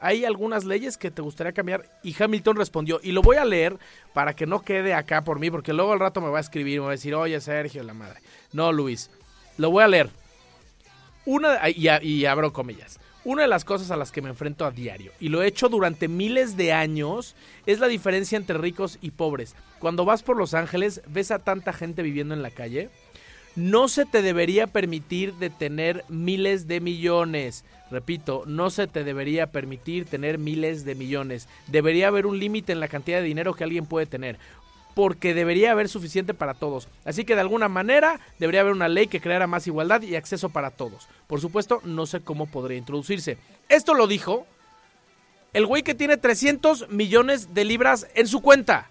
¿hay 0.00 0.24
algunas 0.24 0.64
leyes 0.64 0.96
que 0.96 1.10
te 1.10 1.22
gustaría 1.22 1.52
cambiar? 1.52 1.88
Y 2.02 2.14
Hamilton 2.20 2.56
respondió, 2.56 3.00
y 3.02 3.12
lo 3.12 3.22
voy 3.22 3.36
a 3.36 3.44
leer 3.44 3.78
para 4.12 4.34
que 4.34 4.46
no 4.46 4.62
quede 4.62 4.94
acá 4.94 5.22
por 5.22 5.38
mí, 5.38 5.50
porque 5.50 5.72
luego 5.72 5.92
al 5.92 6.00
rato 6.00 6.20
me 6.20 6.30
va 6.30 6.38
a 6.38 6.40
escribir 6.40 6.80
me 6.80 6.86
va 6.86 6.92
a 6.92 6.96
decir, 6.96 7.14
oye 7.14 7.40
Sergio, 7.40 7.82
la 7.82 7.94
madre. 7.94 8.20
No, 8.52 8.72
Luis, 8.72 9.10
lo 9.58 9.70
voy 9.70 9.84
a 9.84 9.88
leer. 9.88 10.10
Una, 11.24 11.68
y, 11.68 11.88
y 12.02 12.26
abro 12.26 12.52
comillas. 12.52 13.00
Una 13.24 13.42
de 13.42 13.48
las 13.48 13.64
cosas 13.64 13.90
a 13.90 13.96
las 13.96 14.12
que 14.12 14.22
me 14.22 14.28
enfrento 14.28 14.64
a 14.64 14.70
diario, 14.70 15.10
y 15.18 15.30
lo 15.30 15.42
he 15.42 15.48
hecho 15.48 15.68
durante 15.68 16.06
miles 16.06 16.56
de 16.56 16.72
años, 16.72 17.34
es 17.66 17.80
la 17.80 17.88
diferencia 17.88 18.36
entre 18.36 18.56
ricos 18.56 18.98
y 19.00 19.10
pobres. 19.10 19.56
Cuando 19.80 20.04
vas 20.04 20.22
por 20.22 20.36
Los 20.36 20.54
Ángeles, 20.54 21.02
ves 21.08 21.32
a 21.32 21.40
tanta 21.40 21.72
gente 21.72 22.02
viviendo 22.02 22.34
en 22.34 22.42
la 22.42 22.52
calle, 22.52 22.88
no 23.56 23.88
se 23.88 24.04
te 24.04 24.22
debería 24.22 24.66
permitir 24.66 25.34
tener 25.58 26.04
miles 26.08 26.68
de 26.68 26.80
millones. 26.80 27.64
Repito, 27.90 28.42
no 28.46 28.70
se 28.70 28.86
te 28.86 29.02
debería 29.02 29.46
permitir 29.48 30.04
tener 30.04 30.38
miles 30.38 30.84
de 30.84 30.94
millones. 30.94 31.48
Debería 31.66 32.08
haber 32.08 32.26
un 32.26 32.38
límite 32.38 32.72
en 32.72 32.80
la 32.80 32.88
cantidad 32.88 33.18
de 33.18 33.24
dinero 33.24 33.54
que 33.54 33.64
alguien 33.64 33.86
puede 33.86 34.06
tener. 34.06 34.38
Porque 34.94 35.34
debería 35.34 35.72
haber 35.72 35.88
suficiente 35.88 36.34
para 36.34 36.54
todos. 36.54 36.88
Así 37.04 37.24
que 37.24 37.34
de 37.34 37.40
alguna 37.40 37.68
manera 37.68 38.20
debería 38.38 38.60
haber 38.60 38.72
una 38.72 38.88
ley 38.88 39.06
que 39.06 39.20
creara 39.20 39.46
más 39.46 39.66
igualdad 39.66 40.02
y 40.02 40.16
acceso 40.16 40.50
para 40.50 40.70
todos. 40.70 41.08
Por 41.26 41.40
supuesto, 41.40 41.80
no 41.84 42.06
sé 42.06 42.20
cómo 42.20 42.46
podría 42.46 42.78
introducirse. 42.78 43.38
Esto 43.68 43.94
lo 43.94 44.06
dijo 44.06 44.46
el 45.52 45.64
güey 45.64 45.82
que 45.82 45.94
tiene 45.94 46.18
300 46.18 46.90
millones 46.90 47.54
de 47.54 47.64
libras 47.64 48.08
en 48.14 48.26
su 48.26 48.42
cuenta. 48.42 48.90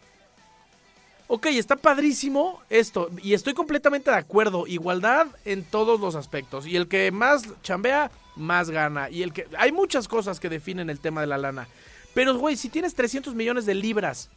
Ok, 1.27 1.47
está 1.47 1.75
padrísimo 1.75 2.61
esto 2.69 3.09
y 3.23 3.33
estoy 3.33 3.53
completamente 3.53 4.11
de 4.11 4.17
acuerdo. 4.17 4.67
Igualdad 4.67 5.27
en 5.43 5.63
todos 5.63 5.99
los 5.99 6.15
aspectos. 6.15 6.67
Y 6.67 6.75
el 6.75 6.87
que 6.87 7.11
más 7.11 7.43
chambea, 7.63 8.11
más 8.35 8.69
gana. 8.69 9.09
Y 9.09 9.23
el 9.23 9.33
que... 9.33 9.47
Hay 9.57 9.71
muchas 9.71 10.07
cosas 10.07 10.39
que 10.39 10.49
definen 10.49 10.89
el 10.89 10.99
tema 10.99 11.21
de 11.21 11.27
la 11.27 11.39
lana. 11.39 11.67
Pero, 12.13 12.37
güey, 12.37 12.55
si 12.55 12.69
tienes 12.69 12.93
300 12.93 13.33
millones 13.33 13.65
de 13.65 13.73
libras 13.73 14.29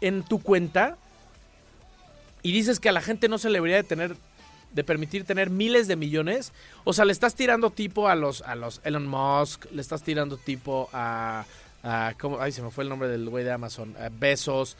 en 0.00 0.22
tu 0.22 0.40
cuenta 0.40 0.96
y 2.42 2.52
dices 2.52 2.78
que 2.78 2.88
a 2.88 2.92
la 2.92 3.00
gente 3.00 3.28
no 3.28 3.38
se 3.38 3.48
le 3.48 3.54
debería 3.54 3.76
de 3.76 3.84
tener 3.84 4.16
de 4.72 4.84
permitir 4.84 5.24
tener 5.24 5.48
miles 5.48 5.88
de 5.88 5.96
millones, 5.96 6.52
o 6.84 6.92
sea, 6.92 7.06
le 7.06 7.12
estás 7.12 7.34
tirando 7.34 7.70
tipo 7.70 8.06
a 8.06 8.14
los 8.14 8.42
a 8.42 8.54
los 8.54 8.82
Elon 8.84 9.06
Musk, 9.06 9.64
le 9.72 9.80
estás 9.80 10.02
tirando 10.02 10.36
tipo 10.36 10.90
a, 10.92 11.46
ay, 11.82 12.52
se 12.52 12.62
me 12.62 12.70
fue 12.70 12.84
el 12.84 12.90
nombre 12.90 13.08
del 13.08 13.28
güey 13.30 13.44
de 13.44 13.52
Amazon, 13.52 13.96
Besos, 14.18 14.76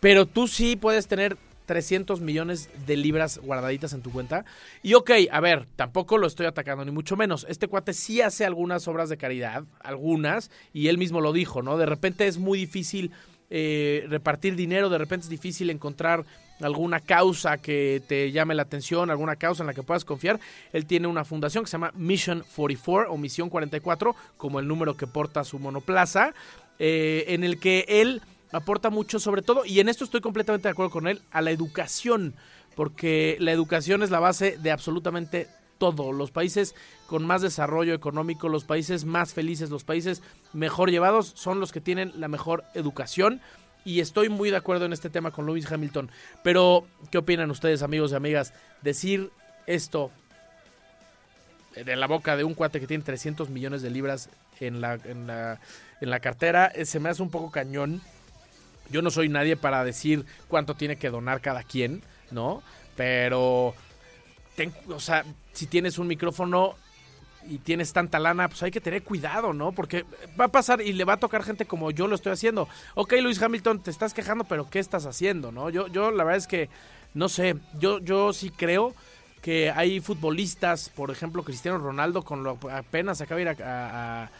pero 0.00 0.26
tú 0.26 0.48
sí 0.48 0.76
puedes 0.76 1.06
tener 1.06 1.36
300 1.68 2.22
millones 2.22 2.70
de 2.86 2.96
libras 2.96 3.38
guardaditas 3.38 3.92
en 3.92 4.00
tu 4.00 4.10
cuenta. 4.10 4.44
Y 4.82 4.94
ok, 4.94 5.10
a 5.30 5.40
ver, 5.40 5.66
tampoco 5.76 6.16
lo 6.16 6.26
estoy 6.26 6.46
atacando, 6.46 6.84
ni 6.84 6.90
mucho 6.90 7.14
menos. 7.14 7.46
Este 7.48 7.68
cuate 7.68 7.92
sí 7.92 8.22
hace 8.22 8.46
algunas 8.46 8.88
obras 8.88 9.10
de 9.10 9.18
caridad, 9.18 9.64
algunas, 9.80 10.50
y 10.72 10.88
él 10.88 10.96
mismo 10.96 11.20
lo 11.20 11.32
dijo, 11.34 11.60
¿no? 11.60 11.76
De 11.76 11.86
repente 11.86 12.26
es 12.26 12.38
muy 12.38 12.58
difícil 12.58 13.12
eh, 13.50 14.06
repartir 14.08 14.56
dinero, 14.56 14.88
de 14.88 14.98
repente 14.98 15.24
es 15.24 15.30
difícil 15.30 15.68
encontrar 15.68 16.24
alguna 16.60 17.00
causa 17.00 17.58
que 17.58 18.02
te 18.08 18.32
llame 18.32 18.54
la 18.54 18.62
atención, 18.62 19.10
alguna 19.10 19.36
causa 19.36 19.62
en 19.62 19.68
la 19.68 19.74
que 19.74 19.82
puedas 19.82 20.06
confiar. 20.06 20.40
Él 20.72 20.86
tiene 20.86 21.06
una 21.06 21.24
fundación 21.24 21.64
que 21.64 21.70
se 21.70 21.74
llama 21.74 21.92
Mission 21.94 22.44
44 22.56 23.12
o 23.12 23.16
Misión 23.18 23.50
44, 23.50 24.16
como 24.38 24.58
el 24.58 24.66
número 24.66 24.96
que 24.96 25.06
porta 25.06 25.44
su 25.44 25.58
monoplaza, 25.58 26.32
eh, 26.78 27.26
en 27.28 27.44
el 27.44 27.60
que 27.60 27.84
él 27.88 28.22
aporta 28.52 28.90
mucho, 28.90 29.18
sobre 29.18 29.42
todo, 29.42 29.64
y 29.64 29.80
en 29.80 29.88
esto 29.88 30.04
estoy 30.04 30.20
completamente 30.20 30.68
de 30.68 30.72
acuerdo 30.72 30.90
con 30.90 31.06
él, 31.06 31.22
a 31.30 31.42
la 31.42 31.50
educación, 31.50 32.34
porque 32.74 33.36
la 33.40 33.52
educación 33.52 34.02
es 34.02 34.10
la 34.10 34.20
base 34.20 34.58
de 34.58 34.70
absolutamente 34.70 35.48
todo. 35.78 36.12
Los 36.12 36.30
países 36.30 36.74
con 37.06 37.24
más 37.24 37.42
desarrollo 37.42 37.94
económico, 37.94 38.48
los 38.48 38.64
países 38.64 39.04
más 39.04 39.32
felices, 39.32 39.70
los 39.70 39.84
países 39.84 40.22
mejor 40.52 40.90
llevados 40.90 41.32
son 41.36 41.60
los 41.60 41.72
que 41.72 41.80
tienen 41.80 42.12
la 42.16 42.28
mejor 42.28 42.64
educación. 42.74 43.40
Y 43.84 44.00
estoy 44.00 44.28
muy 44.28 44.50
de 44.50 44.56
acuerdo 44.56 44.84
en 44.84 44.92
este 44.92 45.08
tema 45.08 45.30
con 45.30 45.46
Lewis 45.46 45.70
Hamilton. 45.70 46.10
Pero, 46.42 46.86
¿qué 47.10 47.18
opinan 47.18 47.50
ustedes, 47.50 47.82
amigos 47.82 48.12
y 48.12 48.16
amigas? 48.16 48.52
Decir 48.82 49.30
esto 49.66 50.10
de 51.74 51.96
la 51.96 52.06
boca 52.06 52.36
de 52.36 52.44
un 52.44 52.54
cuate 52.54 52.80
que 52.80 52.86
tiene 52.86 53.04
300 53.04 53.50
millones 53.50 53.82
de 53.82 53.90
libras 53.90 54.30
en 54.60 54.80
la, 54.80 54.94
en 54.94 55.26
la, 55.26 55.60
en 56.00 56.10
la 56.10 56.20
cartera, 56.20 56.66
eh, 56.66 56.84
se 56.84 57.00
me 57.00 57.08
hace 57.08 57.22
un 57.22 57.30
poco 57.30 57.50
cañón. 57.50 58.02
Yo 58.90 59.02
no 59.02 59.10
soy 59.10 59.28
nadie 59.28 59.56
para 59.56 59.84
decir 59.84 60.24
cuánto 60.48 60.74
tiene 60.74 60.96
que 60.96 61.10
donar 61.10 61.40
cada 61.40 61.62
quien, 61.62 62.02
¿no? 62.30 62.62
Pero, 62.96 63.74
o 64.88 65.00
sea, 65.00 65.24
si 65.52 65.66
tienes 65.66 65.98
un 65.98 66.06
micrófono 66.06 66.74
y 67.48 67.58
tienes 67.58 67.92
tanta 67.92 68.18
lana, 68.18 68.48
pues 68.48 68.62
hay 68.62 68.70
que 68.70 68.80
tener 68.80 69.02
cuidado, 69.02 69.52
¿no? 69.52 69.72
Porque 69.72 70.04
va 70.38 70.46
a 70.46 70.48
pasar 70.48 70.80
y 70.80 70.92
le 70.92 71.04
va 71.04 71.14
a 71.14 71.18
tocar 71.18 71.42
gente 71.42 71.64
como 71.64 71.90
yo 71.90 72.06
lo 72.06 72.14
estoy 72.14 72.32
haciendo. 72.32 72.68
Ok, 72.94 73.14
Luis 73.22 73.40
Hamilton, 73.40 73.82
te 73.82 73.90
estás 73.90 74.14
quejando, 74.14 74.44
pero 74.44 74.68
¿qué 74.68 74.78
estás 74.78 75.06
haciendo, 75.06 75.52
no? 75.52 75.70
Yo, 75.70 75.86
yo 75.88 76.10
la 76.10 76.24
verdad 76.24 76.38
es 76.38 76.46
que, 76.46 76.68
no 77.14 77.28
sé, 77.28 77.56
yo, 77.78 78.00
yo 78.00 78.32
sí 78.32 78.50
creo 78.50 78.94
que 79.40 79.70
hay 79.70 80.00
futbolistas, 80.00 80.88
por 80.88 81.10
ejemplo, 81.10 81.42
Cristiano 81.42 81.78
Ronaldo, 81.78 82.22
con 82.22 82.42
lo 82.42 82.58
apenas 82.70 83.20
acaba 83.20 83.36
de 83.36 83.42
ir 83.42 83.62
a, 83.62 84.30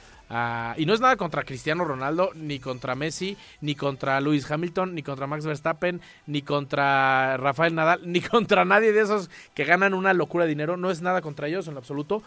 y 0.77 0.85
no 0.85 0.93
es 0.93 1.01
nada 1.01 1.17
contra 1.17 1.45
Cristiano 1.45 1.85
Ronaldo, 1.85 2.31
ni 2.35 2.59
contra 2.59 2.95
Messi, 2.95 3.37
ni 3.63 3.75
contra 3.75 4.21
Lewis 4.21 4.51
Hamilton, 4.51 4.95
ni 4.95 5.03
contra 5.03 5.27
Max 5.27 5.47
Verstappen, 5.47 6.03
ni 6.27 6.43
contra 6.43 7.37
Rafael 7.39 7.75
Nadal, 7.75 8.01
ni 8.05 8.21
contra 8.21 8.65
nadie 8.65 8.93
de 8.93 9.01
esos 9.01 9.31
que 9.55 9.65
ganan 9.65 9.95
una 9.95 10.13
locura 10.13 10.45
de 10.45 10.51
dinero. 10.51 10.77
No 10.77 10.91
es 10.91 11.01
nada 11.01 11.23
contra 11.23 11.49
ellos 11.49 11.67
en 11.69 11.77
absoluto. 11.77 12.23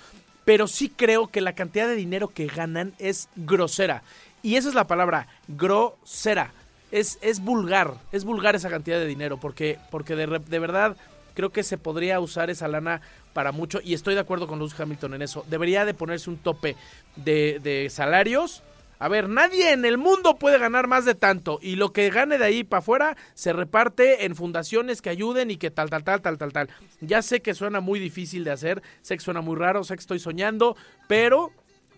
Pero 0.46 0.68
sí 0.68 0.90
creo 0.90 1.28
que 1.28 1.40
la 1.40 1.54
cantidad 1.54 1.88
de 1.88 1.96
dinero 1.96 2.30
que 2.30 2.48
ganan 2.48 2.94
es 2.98 3.30
grosera. 3.36 4.02
Y 4.42 4.56
esa 4.56 4.70
es 4.70 4.76
la 4.76 4.88
palabra, 4.88 5.28
grosera. 5.48 6.52
Es, 6.92 7.20
es 7.22 7.40
vulgar, 7.40 7.94
es 8.12 8.26
vulgar 8.26 8.56
esa 8.56 8.70
cantidad 8.70 8.98
de 8.98 9.06
dinero, 9.06 9.38
porque, 9.38 9.78
porque 9.92 10.16
de, 10.16 10.40
de 10.40 10.60
verdad 10.60 10.98
creo 11.36 11.52
que 11.52 11.64
se 11.64 11.78
podría 11.78 12.20
usar 12.20 12.50
esa 12.50 12.68
lana 12.68 13.02
para 13.34 13.52
mucho 13.52 13.80
y 13.84 13.94
estoy 13.94 14.14
de 14.14 14.22
acuerdo 14.22 14.48
con 14.48 14.60
Lewis 14.60 14.80
Hamilton 14.80 15.16
en 15.16 15.22
eso. 15.22 15.46
Debería 15.50 15.86
de 15.86 15.94
ponerse 15.94 16.30
un 16.30 16.38
tope 16.38 16.76
de, 17.16 17.60
de, 17.62 17.90
salarios. 17.90 18.64
A 19.00 19.08
ver, 19.08 19.30
nadie 19.30 19.72
en 19.72 19.84
el 19.84 19.98
mundo 19.98 20.36
puede 20.36 20.60
ganar 20.60 20.88
más 20.88 21.06
de 21.06 21.16
tanto 21.16 21.58
y 21.62 21.76
lo 21.76 21.92
que 21.92 22.10
gane 22.12 22.38
de 22.38 22.46
ahí 22.46 22.64
para 22.64 22.80
afuera 22.80 23.18
se 23.34 23.52
reparte 23.52 24.26
en 24.26 24.36
fundaciones 24.36 25.02
que 25.02 25.10
ayuden 25.10 25.50
y 25.50 25.58
que 25.58 25.72
tal, 25.72 25.90
tal, 25.90 26.04
tal, 26.04 26.22
tal, 26.22 26.38
tal, 26.38 26.54
tal. 26.54 26.70
Ya 27.00 27.24
sé 27.24 27.42
que 27.42 27.56
suena 27.56 27.80
muy 27.80 28.00
difícil 28.00 28.44
de 28.44 28.52
hacer, 28.52 28.84
sé 29.02 29.16
que 29.18 29.24
suena 29.24 29.42
muy 29.42 29.56
raro, 29.56 29.84
sé 29.84 29.96
que 29.96 30.02
estoy 30.02 30.20
soñando, 30.20 30.76
pero 31.08 31.52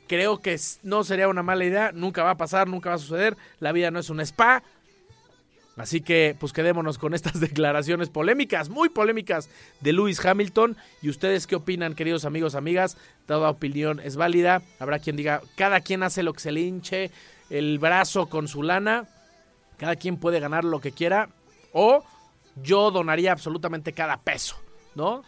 creo 0.07 0.39
que 0.41 0.59
no 0.83 1.03
sería 1.03 1.27
una 1.27 1.43
mala 1.43 1.65
idea, 1.65 1.91
nunca 1.91 2.23
va 2.23 2.31
a 2.31 2.37
pasar, 2.37 2.67
nunca 2.67 2.89
va 2.89 2.95
a 2.95 2.99
suceder, 2.99 3.35
la 3.59 3.71
vida 3.71 3.91
no 3.91 3.99
es 3.99 4.09
un 4.09 4.19
spa, 4.21 4.63
Así 5.75 6.01
que 6.01 6.35
pues 6.39 6.53
quedémonos 6.53 6.97
con 6.97 7.13
estas 7.13 7.39
declaraciones 7.39 8.09
polémicas, 8.09 8.69
muy 8.69 8.89
polémicas 8.89 9.49
de 9.81 9.93
Lewis 9.93 10.23
Hamilton. 10.23 10.77
¿Y 11.01 11.09
ustedes 11.09 11.47
qué 11.47 11.55
opinan, 11.55 11.95
queridos 11.95 12.25
amigos, 12.25 12.55
amigas? 12.55 12.97
Toda 13.25 13.49
opinión 13.49 13.99
es 13.99 14.15
válida. 14.15 14.61
Habrá 14.79 14.99
quien 14.99 15.15
diga, 15.15 15.41
cada 15.55 15.81
quien 15.81 16.03
hace 16.03 16.23
lo 16.23 16.33
que 16.33 16.41
se 16.41 16.51
le 16.51 16.61
hinche 16.61 17.11
el 17.49 17.79
brazo 17.79 18.27
con 18.27 18.47
su 18.47 18.63
lana. 18.63 19.07
Cada 19.77 19.95
quien 19.95 20.17
puede 20.17 20.39
ganar 20.39 20.63
lo 20.63 20.79
que 20.79 20.91
quiera. 20.91 21.29
O 21.71 22.03
yo 22.61 22.91
donaría 22.91 23.31
absolutamente 23.31 23.93
cada 23.93 24.17
peso, 24.17 24.55
¿no? 24.95 25.23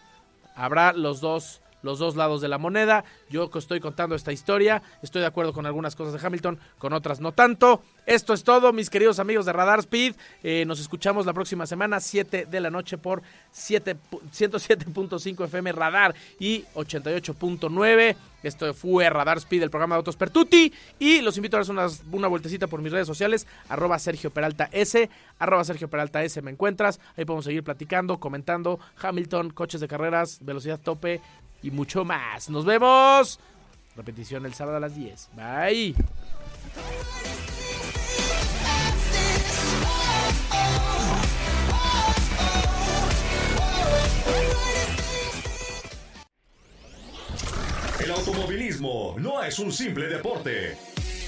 Habrá 0.54 0.92
los 0.92 1.20
dos 1.20 1.60
los 1.82 1.98
dos 1.98 2.16
lados 2.16 2.40
de 2.40 2.48
la 2.48 2.58
moneda. 2.58 3.04
Yo 3.30 3.50
estoy 3.54 3.80
contando 3.80 4.14
esta 4.14 4.32
historia, 4.32 4.82
estoy 5.02 5.20
de 5.20 5.26
acuerdo 5.26 5.52
con 5.52 5.66
algunas 5.66 5.96
cosas 5.96 6.20
de 6.20 6.26
Hamilton, 6.26 6.58
con 6.78 6.92
otras 6.92 7.20
no 7.20 7.32
tanto. 7.32 7.82
Esto 8.06 8.34
es 8.34 8.44
todo, 8.44 8.72
mis 8.72 8.88
queridos 8.88 9.18
amigos 9.18 9.46
de 9.46 9.52
Radar 9.52 9.80
Speed. 9.80 10.14
Eh, 10.42 10.64
nos 10.66 10.80
escuchamos 10.80 11.26
la 11.26 11.32
próxima 11.32 11.66
semana, 11.66 11.98
7 12.00 12.46
de 12.46 12.60
la 12.60 12.70
noche 12.70 12.98
por 12.98 13.22
107.5 13.52 15.44
FM 15.44 15.72
Radar 15.72 16.14
y 16.38 16.62
88.9. 16.74 18.16
Esto 18.42 18.72
fue 18.74 19.10
Radar 19.10 19.38
Speed, 19.38 19.62
el 19.64 19.70
programa 19.70 19.96
de 19.96 19.98
Autos 19.98 20.16
Pertuti. 20.16 20.72
Y 21.00 21.20
los 21.20 21.36
invito 21.36 21.56
a 21.56 21.60
dar 21.60 21.70
una, 21.70 21.88
una 22.12 22.28
vueltecita 22.28 22.68
por 22.68 22.80
mis 22.80 22.92
redes 22.92 23.08
sociales, 23.08 23.44
arroba 23.68 23.98
Sergio 23.98 24.30
Peralta 24.30 24.68
S, 24.70 25.10
arroba 25.40 25.64
Sergio 25.64 25.88
Peralta 25.88 26.22
S, 26.22 26.40
me 26.42 26.52
encuentras. 26.52 27.00
Ahí 27.16 27.24
podemos 27.24 27.44
seguir 27.44 27.64
platicando, 27.64 28.20
comentando 28.20 28.78
Hamilton, 29.02 29.50
coches 29.50 29.80
de 29.80 29.88
carreras, 29.88 30.38
velocidad 30.42 30.78
tope, 30.78 31.20
y 31.62 31.70
mucho 31.70 32.04
más. 32.04 32.48
Nos 32.50 32.64
vemos. 32.64 33.40
Repetición 33.96 34.44
el 34.46 34.54
sábado 34.54 34.76
a 34.76 34.80
las 34.80 34.94
10. 34.94 35.30
Bye. 35.34 35.94
El 48.00 48.10
automovilismo 48.10 49.16
no 49.18 49.42
es 49.42 49.58
un 49.58 49.72
simple 49.72 50.06
deporte 50.06 50.76